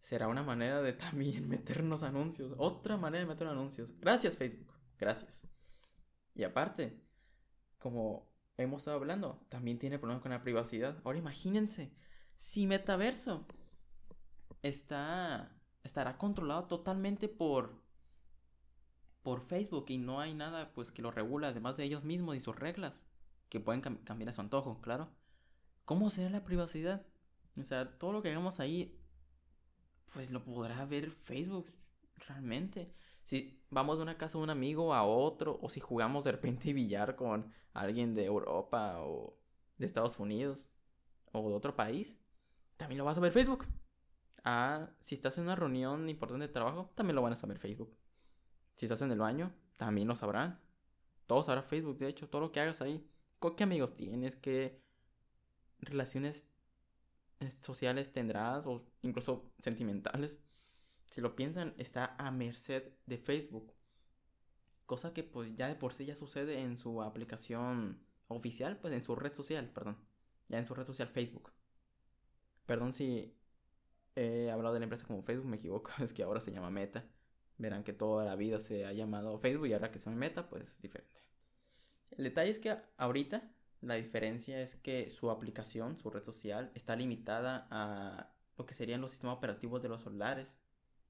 Será 0.00 0.28
una 0.28 0.42
manera 0.42 0.82
de 0.82 0.92
también 0.92 1.48
meternos 1.48 2.02
anuncios, 2.02 2.54
otra 2.58 2.96
manera 2.96 3.24
de 3.24 3.28
meter 3.28 3.46
anuncios. 3.48 3.90
Gracias 4.00 4.36
Facebook, 4.36 4.72
gracias. 4.98 5.48
Y 6.34 6.44
aparte, 6.44 7.00
como 7.78 8.30
hemos 8.56 8.82
estado 8.82 8.98
hablando, 8.98 9.44
también 9.48 9.78
tiene 9.78 9.98
problemas 9.98 10.22
con 10.22 10.32
la 10.32 10.42
privacidad. 10.42 11.00
Ahora 11.04 11.18
imagínense, 11.18 11.92
si 12.38 12.66
metaverso 12.66 13.46
está 14.68 15.52
estará 15.82 16.18
controlado 16.18 16.64
totalmente 16.64 17.28
por 17.28 17.80
por 19.22 19.40
Facebook 19.40 19.86
y 19.88 19.98
no 19.98 20.20
hay 20.20 20.34
nada 20.34 20.72
pues 20.72 20.92
que 20.92 21.02
lo 21.02 21.10
regula 21.10 21.48
además 21.48 21.76
de 21.76 21.84
ellos 21.84 22.04
mismos 22.04 22.36
y 22.36 22.40
sus 22.40 22.56
reglas 22.56 23.02
que 23.48 23.60
pueden 23.60 23.80
cambiar 23.80 24.28
a 24.28 24.32
su 24.32 24.40
antojo, 24.40 24.80
claro. 24.80 25.08
¿Cómo 25.84 26.10
será 26.10 26.30
la 26.30 26.44
privacidad? 26.44 27.06
O 27.58 27.64
sea, 27.64 27.98
todo 27.98 28.12
lo 28.12 28.22
que 28.22 28.30
hagamos 28.30 28.60
ahí, 28.60 28.98
pues 30.12 30.30
lo 30.30 30.44
podrá 30.44 30.84
ver 30.84 31.10
Facebook 31.10 31.72
realmente. 32.16 32.92
Si 33.22 33.62
vamos 33.70 33.96
de 33.96 34.02
una 34.02 34.18
casa 34.18 34.38
de 34.38 34.44
un 34.44 34.50
amigo 34.50 34.94
a 34.94 35.04
otro, 35.04 35.58
o 35.62 35.68
si 35.68 35.80
jugamos 35.80 36.24
de 36.24 36.32
repente 36.32 36.72
billar 36.72 37.16
con 37.16 37.52
alguien 37.72 38.14
de 38.14 38.24
Europa 38.24 39.00
o 39.00 39.38
de 39.78 39.86
Estados 39.86 40.18
Unidos 40.18 40.70
o 41.32 41.48
de 41.48 41.54
otro 41.54 41.76
país, 41.76 42.16
también 42.76 42.98
lo 42.98 43.04
vas 43.04 43.18
a 43.18 43.20
ver 43.20 43.32
Facebook. 43.32 43.66
Ah, 44.48 44.90
si 45.00 45.16
estás 45.16 45.36
en 45.38 45.44
una 45.44 45.56
reunión 45.56 46.08
importante 46.08 46.46
de 46.46 46.52
trabajo, 46.52 46.92
también 46.94 47.16
lo 47.16 47.22
van 47.22 47.32
a 47.32 47.36
saber 47.36 47.58
Facebook. 47.58 47.96
Si 48.76 48.86
estás 48.86 49.02
en 49.02 49.10
el 49.10 49.18
baño, 49.18 49.52
también 49.76 50.06
lo 50.06 50.14
sabrán. 50.14 50.60
Todos 51.26 51.46
sabrán 51.46 51.64
Facebook, 51.64 51.98
de 51.98 52.08
hecho, 52.08 52.28
todo 52.28 52.42
lo 52.42 52.52
que 52.52 52.60
hagas 52.60 52.80
ahí 52.80 53.10
¿Qué 53.56 53.64
amigos 53.64 53.94
tienes? 53.94 54.36
¿Qué 54.36 54.82
relaciones 55.78 56.48
eh, 57.40 57.50
sociales 57.50 58.12
tendrás? 58.12 58.66
O 58.66 58.86
incluso 59.02 59.52
sentimentales. 59.58 60.38
si 61.10 61.20
lo 61.20 61.36
piensan, 61.36 61.74
está 61.78 62.16
a 62.18 62.30
merced 62.30 62.92
de 63.06 63.18
Facebook. 63.18 63.74
Cosa 64.86 65.12
que 65.12 65.24
pues 65.24 65.54
ya 65.56 65.68
de 65.68 65.76
por 65.76 65.92
sí 65.92 66.06
ya 66.06 66.16
sucede 66.16 66.60
en 66.60 66.78
su 66.78 67.02
aplicación 67.02 68.00
oficial, 68.28 68.78
pues 68.80 68.94
en 68.94 69.04
su 69.04 69.14
red 69.16 69.34
social, 69.34 69.70
perdón. 69.70 69.98
Ya 70.48 70.58
en 70.58 70.66
su 70.66 70.74
red 70.74 70.86
social 70.86 71.08
Facebook. 71.08 71.52
Perdón 72.66 72.92
si 72.92 73.35
he 74.16 74.50
hablado 74.50 74.74
de 74.74 74.80
la 74.80 74.84
empresa 74.84 75.06
como 75.06 75.22
Facebook, 75.22 75.46
me 75.46 75.56
equivoco, 75.56 75.90
es 76.02 76.12
que 76.12 76.22
ahora 76.22 76.40
se 76.40 76.52
llama 76.52 76.70
Meta. 76.70 77.04
Verán 77.58 77.84
que 77.84 77.92
toda 77.92 78.24
la 78.24 78.36
vida 78.36 78.58
se 78.58 78.84
ha 78.84 78.92
llamado 78.92 79.38
Facebook 79.38 79.66
y 79.68 79.72
ahora 79.72 79.90
que 79.90 79.98
se 79.98 80.06
llama 80.06 80.18
Meta, 80.18 80.48
pues 80.48 80.72
es 80.72 80.82
diferente. 80.82 81.22
El 82.10 82.24
detalle 82.24 82.50
es 82.50 82.58
que 82.58 82.76
ahorita 82.96 83.50
la 83.80 83.94
diferencia 83.94 84.60
es 84.60 84.74
que 84.74 85.10
su 85.10 85.30
aplicación, 85.30 85.96
su 85.96 86.10
red 86.10 86.24
social, 86.24 86.70
está 86.74 86.96
limitada 86.96 87.66
a 87.70 88.32
lo 88.58 88.66
que 88.66 88.74
serían 88.74 89.00
los 89.00 89.12
sistemas 89.12 89.36
operativos 89.36 89.82
de 89.82 89.88
los 89.88 90.02
celulares. 90.02 90.54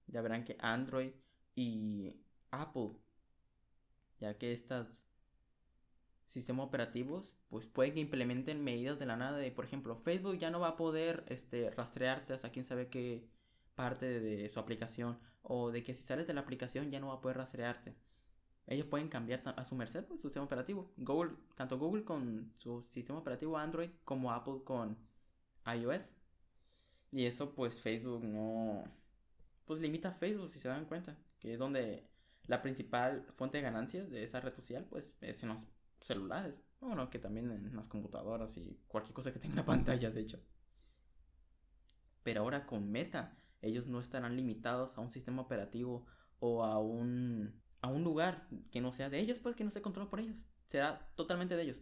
Ya 0.06 0.20
verán 0.20 0.44
que 0.44 0.56
Android 0.60 1.12
y 1.54 2.16
Apple 2.50 2.92
ya 4.20 4.38
que 4.38 4.52
estos 4.52 5.04
sistemas 6.26 6.66
operativos 6.66 7.36
pues 7.48 7.66
pueden 7.66 7.94
que 7.94 8.00
implementen 8.00 8.62
medidas 8.62 8.98
de 8.98 9.06
la 9.06 9.16
nada 9.16 9.38
de 9.38 9.50
por 9.52 9.64
ejemplo 9.64 9.96
Facebook 9.96 10.38
ya 10.38 10.50
no 10.50 10.60
va 10.60 10.68
a 10.68 10.76
poder 10.76 11.24
este 11.28 11.70
rastrearte 11.70 12.32
hasta 12.32 12.50
quién 12.50 12.64
sabe 12.64 12.88
qué 12.88 13.28
parte 13.74 14.20
de 14.20 14.48
su 14.48 14.58
aplicación 14.58 15.18
o 15.42 15.70
de 15.70 15.82
que 15.82 15.94
si 15.94 16.02
sales 16.02 16.26
de 16.26 16.34
la 16.34 16.40
aplicación 16.40 16.90
ya 16.90 17.00
no 17.00 17.08
va 17.08 17.14
a 17.14 17.20
poder 17.20 17.36
rastrearte. 17.36 17.94
Ellos 18.66 18.86
pueden 18.86 19.08
cambiar 19.08 19.42
a 19.44 19.64
su 19.64 19.76
merced 19.76 20.04
pues, 20.04 20.20
su 20.20 20.28
sistema 20.28 20.46
operativo. 20.46 20.92
Google 20.96 21.36
tanto 21.54 21.78
Google 21.78 22.04
con 22.04 22.52
su 22.56 22.82
sistema 22.82 23.20
operativo 23.20 23.56
Android 23.56 23.90
como 24.04 24.32
Apple 24.32 24.62
con 24.64 24.98
iOS. 25.72 26.14
Y 27.12 27.26
eso 27.26 27.54
pues 27.54 27.80
Facebook 27.80 28.24
no 28.24 28.84
pues 29.66 29.80
limita 29.80 30.08
a 30.08 30.12
Facebook 30.12 30.50
si 30.50 30.58
se 30.58 30.68
dan 30.68 30.86
cuenta 30.86 31.16
que 31.38 31.52
es 31.52 31.58
donde 31.58 32.08
la 32.46 32.62
principal 32.62 33.26
fuente 33.34 33.58
de 33.58 33.62
ganancias 33.62 34.10
de 34.10 34.24
esa 34.24 34.40
red 34.40 34.54
social, 34.54 34.86
pues, 34.88 35.16
es 35.20 35.42
en 35.42 35.50
celulares. 36.00 36.62
Bueno, 36.80 37.10
que 37.10 37.18
también 37.18 37.50
en 37.50 37.74
las 37.74 37.88
computadoras 37.88 38.56
y 38.58 38.80
cualquier 38.86 39.14
cosa 39.14 39.32
que 39.32 39.38
tenga 39.38 39.54
una 39.54 39.64
pantalla, 39.66 40.10
de 40.10 40.20
hecho. 40.20 40.40
Pero 42.22 42.40
ahora 42.40 42.66
con 42.66 42.90
Meta, 42.90 43.38
ellos 43.62 43.86
no 43.86 44.00
estarán 44.00 44.36
limitados 44.36 44.96
a 44.96 45.00
un 45.00 45.10
sistema 45.10 45.42
operativo 45.42 46.06
o 46.38 46.64
a 46.64 46.78
un, 46.78 47.60
a 47.80 47.88
un 47.88 48.04
lugar 48.04 48.48
que 48.70 48.80
no 48.80 48.92
sea 48.92 49.10
de 49.10 49.20
ellos, 49.20 49.38
pues 49.38 49.56
que 49.56 49.64
no 49.64 49.68
esté 49.68 49.82
controlado 49.82 50.10
por 50.10 50.20
ellos. 50.20 50.44
Será 50.66 51.12
totalmente 51.14 51.56
de 51.56 51.62
ellos. 51.62 51.78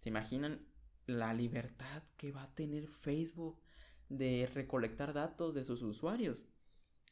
¿Se 0.00 0.08
imaginan 0.08 0.66
la 1.06 1.34
libertad 1.34 2.02
que 2.16 2.32
va 2.32 2.44
a 2.44 2.54
tener 2.54 2.86
Facebook 2.88 3.60
de 4.08 4.50
recolectar 4.52 5.12
datos 5.12 5.54
de 5.54 5.64
sus 5.64 5.82
usuarios? 5.82 6.44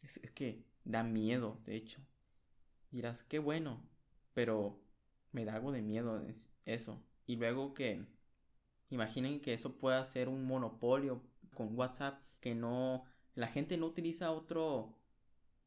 Es, 0.02 0.16
es 0.18 0.30
que 0.30 0.64
da 0.84 1.02
miedo, 1.02 1.60
de 1.64 1.76
hecho. 1.76 2.00
Dirás, 2.90 3.22
qué 3.22 3.38
bueno, 3.38 3.86
pero 4.34 4.80
me 5.32 5.44
da 5.44 5.54
algo 5.54 5.72
de 5.72 5.82
miedo 5.82 6.22
eso. 6.64 7.02
Y 7.26 7.36
luego 7.36 7.74
que 7.74 8.04
imaginen 8.90 9.40
que 9.40 9.54
eso 9.54 9.78
pueda 9.78 10.04
ser 10.04 10.28
un 10.28 10.44
monopolio 10.44 11.22
con 11.54 11.76
WhatsApp, 11.76 12.20
que 12.40 12.54
no, 12.54 13.04
la 13.34 13.48
gente 13.48 13.76
no 13.76 13.86
utiliza 13.86 14.32
otro 14.32 14.96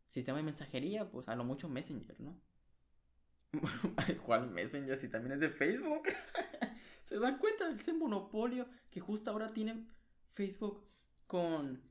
sistema 0.08 0.38
de 0.38 0.44
mensajería, 0.44 1.10
pues 1.10 1.28
a 1.30 1.36
lo 1.36 1.44
mucho 1.44 1.70
Messenger, 1.70 2.20
¿no? 2.20 2.40
¿Cuál 4.26 4.50
Messenger? 4.50 4.98
Si 4.98 5.08
también 5.08 5.34
es 5.34 5.40
de 5.40 5.50
Facebook. 5.50 6.04
¿Se 7.04 7.20
dan 7.20 7.38
cuenta 7.38 7.68
de 7.70 7.76
ese 7.76 7.94
monopolio 7.94 8.68
que 8.90 9.00
justo 9.00 9.32
ahora 9.32 9.48
tiene 9.48 9.86
Facebook 10.32 10.84
con 11.28 11.82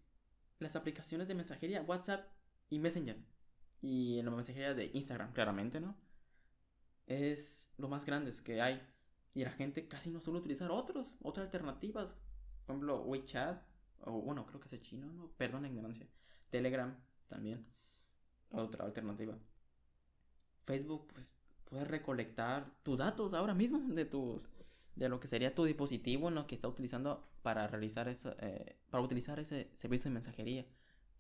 las 0.59 0.77
aplicaciones 0.77 1.29
de 1.29 1.35
mensajería, 1.35 1.83
WhatsApp 1.83 2.27
y 2.71 2.79
Messenger? 2.79 3.19
y 3.83 4.21
en 4.21 4.27
la 4.27 4.31
mensajería 4.31 4.75
de 4.75 4.91
Instagram, 4.95 5.33
claramente, 5.33 5.81
¿no? 5.81 5.97
Es 7.21 7.69
lo 7.79 7.89
más 7.89 8.05
grande 8.05 8.33
que 8.45 8.61
hay. 8.61 8.81
Y 9.35 9.45
la 9.45 9.51
gente 9.51 9.89
casi 9.89 10.11
no 10.11 10.21
suele 10.21 10.41
utilizar 10.41 10.71
otros, 10.71 11.15
otras 11.23 11.47
alternativas. 11.47 12.15
Por 12.67 12.75
ejemplo, 12.75 13.03
WeChat, 13.03 13.63
o 14.01 14.13
bueno, 14.21 14.47
creo 14.47 14.61
que 14.61 14.75
es 14.75 14.83
chino, 14.83 15.11
¿no? 15.13 15.31
Perdón 15.37 15.63
la 15.63 15.69
ignorancia. 15.69 16.07
Telegram 16.51 16.97
también. 17.29 17.67
Otra 18.51 18.85
alternativa. 18.85 19.39
Facebook, 20.65 21.09
pues, 21.13 21.33
puedes 21.65 21.89
recolectar 21.89 22.71
tus 22.83 22.99
datos 22.99 23.33
ahora 23.35 23.55
mismo 23.55 23.95
de 23.95 24.05
tus 24.05 24.49
de 24.95 25.09
lo 25.09 25.21
que 25.21 25.27
sería 25.27 25.55
tu 25.55 25.65
dispositivo 25.65 26.29
en 26.29 26.35
lo 26.35 26.47
que 26.47 26.55
está 26.55 26.69
utilizando 26.69 27.27
para 27.41 27.67
realizar 27.67 28.09
eso, 28.09 28.35
eh, 28.41 28.77
para 28.91 29.03
utilizar 29.03 29.41
ese 29.41 29.71
servicio 29.75 30.11
de 30.11 30.15
mensajería 30.15 30.67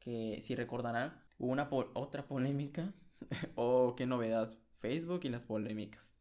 que 0.02 0.40
si 0.42 0.57
recordarán, 0.57 1.16
hubo 1.38 1.52
una 1.52 1.68
otra 1.70 2.26
polémica, 2.26 2.92
o 3.55 3.94
qué 3.96 4.05
novedad, 4.05 4.52
Facebook 4.83 5.21
y 5.23 5.29
las 5.29 5.45
polémicas. 5.45 6.12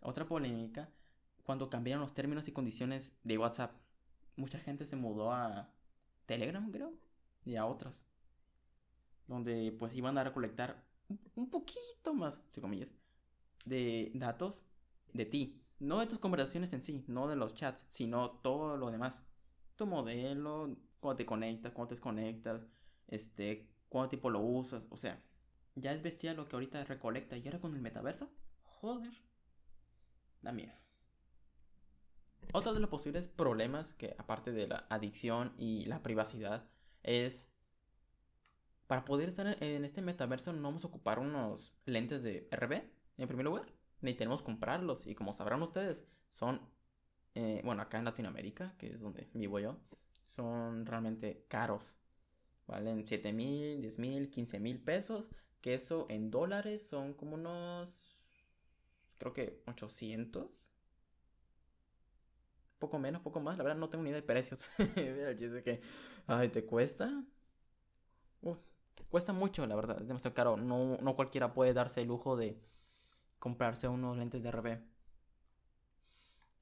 Otra 0.00 0.24
polémica, 0.24 0.88
cuando 1.42 1.68
cambiaron 1.68 2.00
los 2.00 2.14
términos 2.14 2.46
y 2.46 2.52
condiciones 2.52 3.12
de 3.24 3.36
WhatsApp. 3.36 3.72
Mucha 4.36 4.60
gente 4.60 4.86
se 4.86 4.94
mudó 4.94 5.32
a 5.32 5.74
Telegram, 6.26 6.70
creo, 6.70 6.94
y 7.44 7.56
a 7.56 7.66
otras. 7.66 8.06
Donde 9.26 9.72
pues 9.72 9.94
iban 9.96 10.16
a 10.16 10.24
recolectar 10.24 10.86
un 11.34 11.50
poquito 11.50 12.14
más, 12.14 12.38
entre 12.46 12.62
comillas, 12.62 12.94
de 13.64 14.12
datos 14.14 14.62
de 15.12 15.26
ti. 15.26 15.60
No 15.80 15.98
de 15.98 16.06
tus 16.06 16.20
conversaciones 16.20 16.72
en 16.72 16.84
sí, 16.84 17.04
no 17.08 17.26
de 17.26 17.36
los 17.36 17.54
chats, 17.54 17.84
sino 17.88 18.30
todo 18.30 18.76
lo 18.76 18.92
demás. 18.92 19.22
Tu 19.74 19.86
modelo, 19.86 20.76
cuando 21.00 21.16
te 21.16 21.26
conectas, 21.26 21.72
cuando 21.72 21.88
te 21.88 21.94
desconectas, 21.96 22.64
este, 23.08 23.68
cuánto 23.88 24.10
tipo 24.10 24.30
lo 24.30 24.40
usas, 24.40 24.84
o 24.90 24.96
sea, 24.96 25.20
ya 25.80 25.92
es 25.92 26.02
bestial 26.02 26.36
lo 26.36 26.48
que 26.48 26.56
ahorita 26.56 26.84
recolecta 26.84 27.36
y 27.36 27.44
ahora 27.46 27.60
con 27.60 27.74
el 27.74 27.80
metaverso, 27.80 28.30
joder, 28.62 29.12
da 30.42 30.52
miedo. 30.52 30.72
Otro 32.52 32.72
de 32.72 32.80
los 32.80 32.88
posibles 32.88 33.28
problemas 33.28 33.92
que 33.94 34.14
aparte 34.18 34.52
de 34.52 34.68
la 34.68 34.86
adicción 34.88 35.52
y 35.58 35.84
la 35.84 36.02
privacidad 36.02 36.68
es 37.02 37.48
para 38.86 39.04
poder 39.04 39.28
estar 39.28 39.62
en 39.62 39.84
este 39.84 40.00
metaverso 40.00 40.52
no 40.52 40.62
vamos 40.62 40.84
a 40.84 40.88
ocupar 40.88 41.18
unos 41.18 41.74
lentes 41.84 42.22
de 42.22 42.48
RB 42.50 42.82
en 43.18 43.28
primer 43.28 43.44
lugar, 43.44 43.66
ni 44.00 44.14
tenemos 44.14 44.40
que 44.40 44.46
comprarlos 44.46 45.06
y 45.06 45.14
como 45.14 45.34
sabrán 45.34 45.62
ustedes 45.62 46.04
son 46.30 46.60
eh, 47.34 47.60
bueno 47.64 47.82
acá 47.82 47.98
en 47.98 48.04
Latinoamérica 48.06 48.74
que 48.78 48.94
es 48.94 49.00
donde 49.00 49.28
vivo 49.34 49.58
yo 49.58 49.76
son 50.26 50.86
realmente 50.86 51.44
caros 51.48 51.98
Valen 52.68 53.06
7 53.06 53.32
mil, 53.32 53.80
10 53.80 53.98
mil, 53.98 54.30
15 54.30 54.60
mil 54.60 54.78
pesos. 54.78 55.30
Que 55.60 55.74
eso 55.74 56.06
en 56.08 56.30
dólares 56.30 56.86
son 56.86 57.14
como 57.14 57.34
unos. 57.34 58.06
Creo 59.18 59.32
que 59.32 59.62
800. 59.66 60.72
Poco 62.78 62.98
menos, 62.98 63.22
poco 63.22 63.40
más. 63.40 63.58
La 63.58 63.64
verdad 63.64 63.78
no 63.78 63.90
tengo 63.90 64.04
ni 64.04 64.10
idea 64.10 64.20
de 64.20 64.26
precios. 64.26 64.60
el 64.96 65.62
que. 65.64 65.80
Ay, 66.26 66.48
¿te 66.48 66.64
cuesta? 66.64 67.24
cuesta 69.10 69.32
mucho, 69.32 69.66
la 69.66 69.74
verdad. 69.74 70.00
Es 70.00 70.08
demasiado 70.08 70.34
caro. 70.34 70.56
No, 70.56 70.98
no 71.00 71.16
cualquiera 71.16 71.54
puede 71.54 71.72
darse 71.72 72.02
el 72.02 72.08
lujo 72.08 72.36
de 72.36 72.60
comprarse 73.38 73.88
unos 73.88 74.16
lentes 74.16 74.42
de 74.42 74.50
RB. 74.50 74.78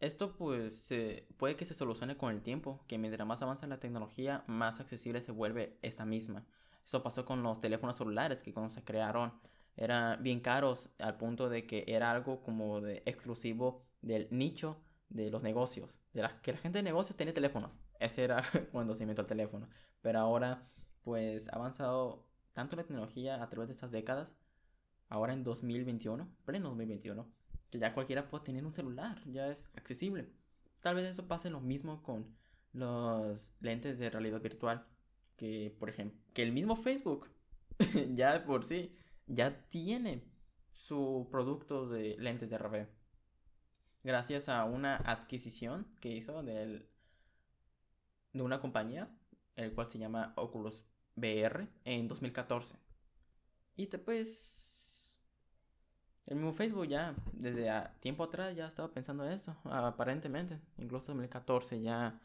Esto 0.01 0.37
pues 0.37 0.93
puede 1.39 1.57
que 1.57 1.65
se 1.65 1.75
solucione 1.75 2.17
con 2.17 2.31
el 2.33 2.43
tiempo, 2.43 2.85
que 2.87 2.99
mientras 2.99 3.27
más 3.27 3.41
avanza 3.43 3.67
la 3.67 3.81
tecnología, 3.81 4.45
más 4.47 4.79
accesible 4.79 5.23
se 5.23 5.33
vuelve 5.33 5.79
esta 5.83 6.05
misma. 6.05 6.45
Eso 6.87 7.03
pasó 7.03 7.25
con 7.25 7.43
los 7.43 7.61
teléfonos 7.61 7.97
celulares 7.97 8.45
que 8.45 8.53
cuando 8.53 8.73
se 8.73 8.85
crearon 8.85 9.33
eran 9.77 10.23
bien 10.23 10.39
caros 10.39 10.89
al 10.99 11.17
punto 11.17 11.49
de 11.49 11.67
que 11.67 11.85
era 11.89 12.13
algo 12.13 12.45
como 12.45 12.81
de 12.81 13.03
exclusivo 13.07 13.83
del 14.03 14.29
nicho 14.31 14.77
de 15.09 15.29
los 15.31 15.43
negocios, 15.43 15.99
de 16.15 16.23
la, 16.23 16.41
que 16.41 16.53
la 16.53 16.59
gente 16.59 16.79
de 16.79 16.85
negocios 16.85 17.17
tenía 17.17 17.35
teléfonos. 17.35 17.73
Ese 17.99 18.23
era 18.23 18.43
cuando 18.73 18.95
se 18.95 19.03
inventó 19.03 19.23
el 19.23 19.29
teléfono. 19.29 19.69
Pero 20.01 20.21
ahora 20.21 20.69
pues 21.03 21.49
ha 21.49 21.57
avanzado 21.57 22.25
tanto 22.53 22.77
la 22.77 22.85
tecnología 22.85 23.43
a 23.43 23.49
través 23.49 23.69
de 23.69 23.73
estas 23.73 23.91
décadas, 23.91 24.33
ahora 25.09 25.33
en 25.33 25.43
2021, 25.43 26.29
pleno 26.45 26.69
2021 26.69 27.27
que 27.71 27.79
ya 27.81 27.95
cualquiera 27.95 28.29
puede 28.29 28.45
tener 28.45 28.65
un 28.65 28.73
celular, 28.73 29.21
ya 29.27 29.49
es 29.49 29.69
accesible. 29.75 30.29
Tal 30.83 30.95
vez 30.95 31.07
eso 31.07 31.27
pase 31.27 31.51
lo 31.51 31.61
mismo 31.61 32.03
con 32.03 32.27
los 32.73 33.53
lentes 33.61 33.99
de 33.99 34.09
realidad 34.09 34.41
virtual, 34.41 34.87
que 35.37 35.75
por 35.79 35.89
ejemplo, 35.89 36.19
que 36.33 36.43
el 36.43 36.53
mismo 36.53 36.77
Facebook 36.77 37.29
ya 38.15 38.45
por 38.45 38.65
sí 38.65 38.95
ya 39.27 39.69
tiene 39.69 40.23
su 40.73 41.29
producto 41.31 41.89
de 41.89 42.17
lentes 42.19 42.51
de 42.51 42.59
RB. 42.59 42.87
Gracias 44.05 44.49
a 44.49 44.65
una 44.65 44.97
adquisición 44.97 45.87
que 46.01 46.11
hizo 46.11 46.43
de, 46.43 46.89
de 48.33 48.43
una 48.43 48.61
compañía, 48.61 49.09
el 49.57 49.73
cual 49.75 49.91
se 49.91 49.99
llama 49.99 50.33
Oculus 50.37 50.85
VR 51.17 51.67
en 51.85 52.07
2014. 52.07 52.77
Y 53.77 53.87
te 53.87 53.99
pues 53.99 54.77
el 56.27 56.37
mismo 56.37 56.53
Facebook 56.53 56.89
ya, 56.89 57.15
desde 57.33 57.71
tiempo 58.01 58.25
atrás 58.25 58.55
ya 58.57 58.67
estaba 58.67 58.93
pensando 58.93 59.29
eso, 59.29 59.57
aparentemente. 59.65 60.61
Incluso 60.77 61.13
en 61.13 61.19
2014 61.19 61.83
ya, 61.83 62.21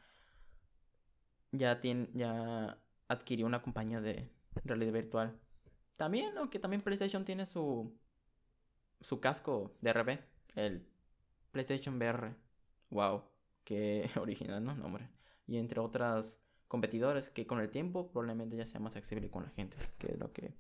ya, 1.52 1.80
tiene, 1.80 2.10
ya 2.14 2.78
adquirió 3.12 3.46
una 3.46 3.62
compañía 3.62 4.02
de, 4.02 4.30
realidad 4.64 4.94
virtual. 4.94 5.40
También, 5.98 6.38
aunque 6.38 6.60
también 6.60 6.82
PlayStation 6.82 7.26
tiene 7.26 7.46
su 7.46 7.94
su 9.02 9.20
casco 9.20 9.76
de 9.82 9.94
RB, 9.94 10.20
el 10.56 10.88
PlayStation 11.52 11.96
VR. 11.96 12.36
Wow, 12.90 13.24
qué 13.64 14.10
original, 14.20 14.64
¿no? 14.64 14.76
Nombre. 14.76 15.10
Y 15.48 15.58
entre 15.58 15.80
otras 15.80 16.40
competidores 16.68 17.30
que 17.30 17.46
con 17.46 17.60
el 17.60 17.70
tiempo 17.70 18.10
probablemente 18.12 18.56
ya 18.56 18.66
sea 18.66 18.80
más 18.80 18.96
accesible 18.96 19.30
con 19.30 19.44
la 19.44 19.50
gente, 19.50 19.76
que 19.98 20.14
es 20.14 20.20
lo 20.20 20.32
que 20.32 20.54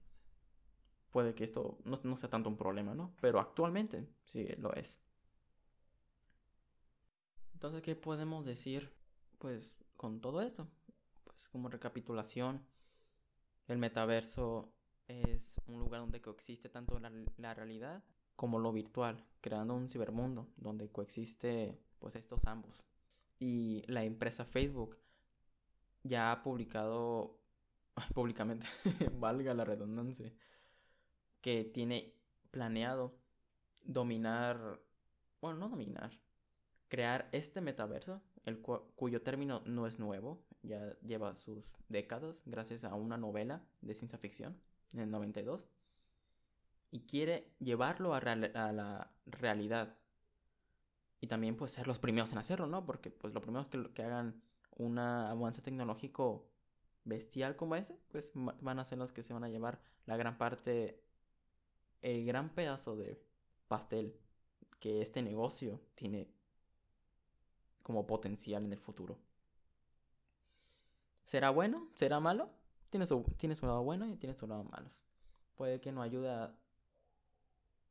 puede 1.12 1.34
que 1.34 1.44
esto 1.44 1.78
no, 1.86 2.00
no 2.04 2.18
sea 2.18 2.30
tanto 2.30 2.50
un 2.50 2.58
problema, 2.58 2.94
¿no? 2.96 3.14
Pero 3.22 3.40
actualmente 3.40 4.08
sí 4.26 4.48
lo 4.58 4.74
es. 4.74 5.00
Entonces, 7.54 7.82
¿qué 7.84 7.96
podemos 7.96 8.46
decir? 8.46 8.92
Pues 9.38 9.78
con 9.96 10.20
todo 10.20 10.42
esto, 10.42 10.68
como 11.52 11.70
recapitulación, 11.70 12.66
el 13.68 13.78
metaverso 13.78 14.74
es 15.08 15.56
un 15.68 15.80
lugar 15.80 16.02
donde 16.02 16.22
coexiste 16.22 16.70
tanto 16.70 17.00
la, 17.38 17.54
realidad 17.54 18.04
como 18.36 18.60
lo 18.60 18.72
virtual, 18.72 19.26
creando 19.42 19.76
un 19.76 19.90
cibermundo 19.90 20.48
donde 20.58 20.90
coexiste 20.90 21.80
pues 22.00 22.16
estos 22.16 22.46
ambos. 22.46 22.86
Y 23.40 23.84
la 23.88 24.04
empresa 24.04 24.46
Facebook 24.46 24.98
ya 26.04 26.32
ha 26.32 26.44
publicado 26.44 27.40
públicamente, 28.14 28.68
valga 29.14 29.54
la 29.54 29.66
redundancia, 29.66 30.34
que 31.42 31.64
tiene 31.64 32.14
planeado 32.52 33.16
dominar, 33.84 34.82
bueno, 35.42 35.60
no 35.60 35.70
dominar, 35.70 36.12
crear 36.88 37.30
este 37.32 37.62
metaverso, 37.62 38.22
el 38.45 38.60
cuyo 38.60 39.21
término 39.21 39.62
no 39.65 39.88
es 39.88 39.99
nuevo, 39.99 40.43
ya 40.63 40.97
lleva 41.01 41.36
sus 41.36 41.65
décadas 41.89 42.43
gracias 42.45 42.84
a 42.84 42.95
una 42.95 43.17
novela 43.17 43.63
de 43.82 43.93
ciencia 43.93 44.17
ficción 44.17 44.58
en 44.93 45.01
el 45.01 45.12
92 45.12 45.67
y 46.91 47.01
quiere 47.01 47.54
llevarlo 47.60 48.13
a, 48.13 48.21
la 48.21 49.12
realidad. 49.25 49.97
Y 51.21 51.27
también 51.27 51.56
pues 51.56 51.71
ser 51.71 51.88
los 51.88 51.99
primeros 51.99 52.32
en 52.32 52.39
hacerlo, 52.39 52.67
¿no? 52.67 52.86
Porque 52.86 53.12
pues 53.12 53.34
lo 53.34 53.41
primero 53.41 53.69
que, 53.69 53.91
que 53.93 54.04
hagan 54.04 54.41
un 54.75 54.97
avance 54.97 55.62
tecnológico 55.62 56.49
bestial 57.04 57.56
como 57.56 57.75
ese, 57.75 57.97
pues 58.10 58.32
van 58.34 58.80
a 58.80 58.86
ser 58.86 58.97
los 58.97 59.12
que 59.12 59.23
se 59.23 59.34
van 59.34 59.43
a 59.43 59.49
llevar 59.49 59.82
la 60.06 60.17
gran 60.17 60.38
parte, 60.38 61.01
el 62.01 62.25
gran 62.25 62.54
pedazo 62.54 62.95
de 62.95 63.21
pastel 63.67 64.19
que 64.80 65.01
este 65.01 65.21
negocio 65.21 65.80
tiene 65.95 66.27
como 67.84 68.08
potencial 68.08 68.63
en 68.65 68.74
el 68.74 68.80
futuro. 68.80 69.17
¿Será 71.26 71.50
bueno? 71.50 71.88
¿Será 71.96 72.20
malo? 72.20 72.50
Tiene 72.89 73.08
su, 73.08 73.24
tiene 73.38 73.56
su 73.56 73.65
lado 73.65 73.84
bueno 73.84 74.06
y 74.08 74.17
tiene 74.17 74.36
su 74.36 74.48
lado 74.48 74.63
malo. 74.65 74.89
Puede 75.56 75.80
que 75.80 75.91
nos 75.91 76.04
ayude 76.04 76.30
a 76.30 76.54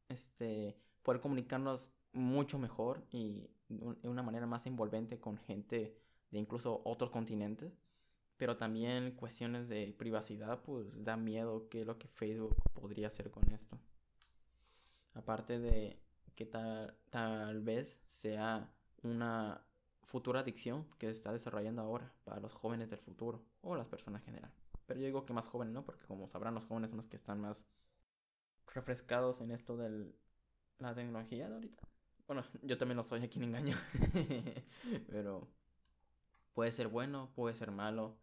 este, 0.09 0.77
poder 1.03 1.21
comunicarnos 1.21 1.91
mucho 2.13 2.59
mejor 2.59 3.03
y 3.11 3.49
de 3.69 4.09
una 4.09 4.23
manera 4.23 4.47
más 4.47 4.67
envolvente 4.67 5.21
con 5.21 5.39
gente 5.39 5.97
de 6.31 6.39
incluso 6.39 6.83
otros 6.85 7.11
continentes. 7.11 7.73
Pero 8.37 8.57
también 8.57 9.13
cuestiones 9.13 9.69
de 9.69 9.95
privacidad, 9.99 10.63
pues 10.63 11.05
da 11.05 11.17
miedo 11.17 11.69
qué 11.69 11.83
es 11.83 11.87
lo 11.87 11.99
que 11.99 12.09
Facebook 12.09 12.57
podría 12.73 13.09
hacer 13.09 13.31
con 13.31 13.49
esto. 13.51 13.79
Aparte 15.15 15.59
de 15.59 15.99
que 16.35 16.47
tal, 16.47 16.97
tal 17.11 17.61
vez 17.61 18.01
sea 18.07 18.73
una 19.03 19.63
futura 20.05 20.41
adicción 20.41 20.87
que 20.99 21.07
se 21.07 21.13
está 21.13 21.33
desarrollando 21.33 21.83
ahora 21.83 22.13
para 22.25 22.41
los 22.41 22.53
jóvenes 22.53 22.91
del 22.91 22.99
futuro 22.99 23.43
o 23.63 23.77
las 23.77 23.87
personas 23.87 24.23
en 24.23 24.27
general. 24.27 24.53
Pero 24.87 25.01
yo 25.01 25.07
digo 25.07 25.25
que 25.25 25.33
más 25.33 25.47
jóvenes, 25.47 25.73
¿no? 25.73 25.85
Porque 25.85 26.05
como 26.07 26.27
sabrán, 26.27 26.55
los 26.55 26.67
jóvenes 26.67 26.91
son 26.91 26.97
los 26.97 27.07
que 27.07 27.17
están 27.17 27.41
más 27.41 27.65
refrescados 28.75 29.41
en 29.41 29.51
esto 29.51 29.77
de 29.77 30.13
la 30.79 30.95
tecnología 30.95 31.49
de 31.49 31.55
ahorita. 31.55 31.83
Bueno, 32.27 32.45
yo 32.63 32.79
también 32.79 32.97
lo 32.97 33.05
soy, 33.05 33.23
aquí 33.23 33.39
en 33.39 33.45
engaño. 33.45 33.77
Pero 35.09 35.49
puede 36.55 36.73
ser 36.73 36.89
bueno, 36.89 37.31
puede 37.35 37.55
ser 37.55 37.71
malo. 37.71 38.19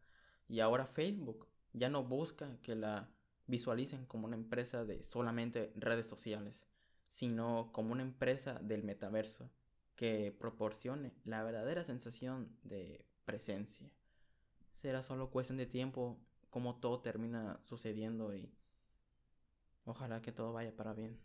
Y 0.48 0.60
ahora 0.60 0.86
Facebook 0.86 1.48
ya 1.74 1.90
no 1.90 2.04
busca 2.04 2.60
que 2.62 2.76
la 2.76 3.10
visualicen 3.46 4.06
como 4.06 4.28
una 4.28 4.36
empresa 4.36 4.84
de 4.84 5.04
solamente 5.04 5.72
redes 5.76 6.08
sociales, 6.08 6.68
sino 7.08 7.72
como 7.72 7.94
una 7.94 8.04
empresa 8.04 8.60
del 8.62 8.84
metaverso 8.84 9.50
que 9.98 10.34
proporcione 10.40 11.12
la 11.26 11.44
verdadera 11.44 11.84
sensación 11.84 12.58
de 12.64 13.06
presencia. 13.26 13.92
Será 14.82 15.04
solo 15.04 15.30
cuestión 15.30 15.58
de 15.58 15.66
tiempo 15.66 16.18
como 16.50 16.78
todo 16.80 17.02
termina 17.02 17.60
sucediendo 17.66 18.34
y 18.34 18.58
Ojalá 19.88 20.22
que 20.22 20.34
todo 20.34 20.52
vaya 20.52 20.76
para 20.76 20.94
bien. 20.94 21.18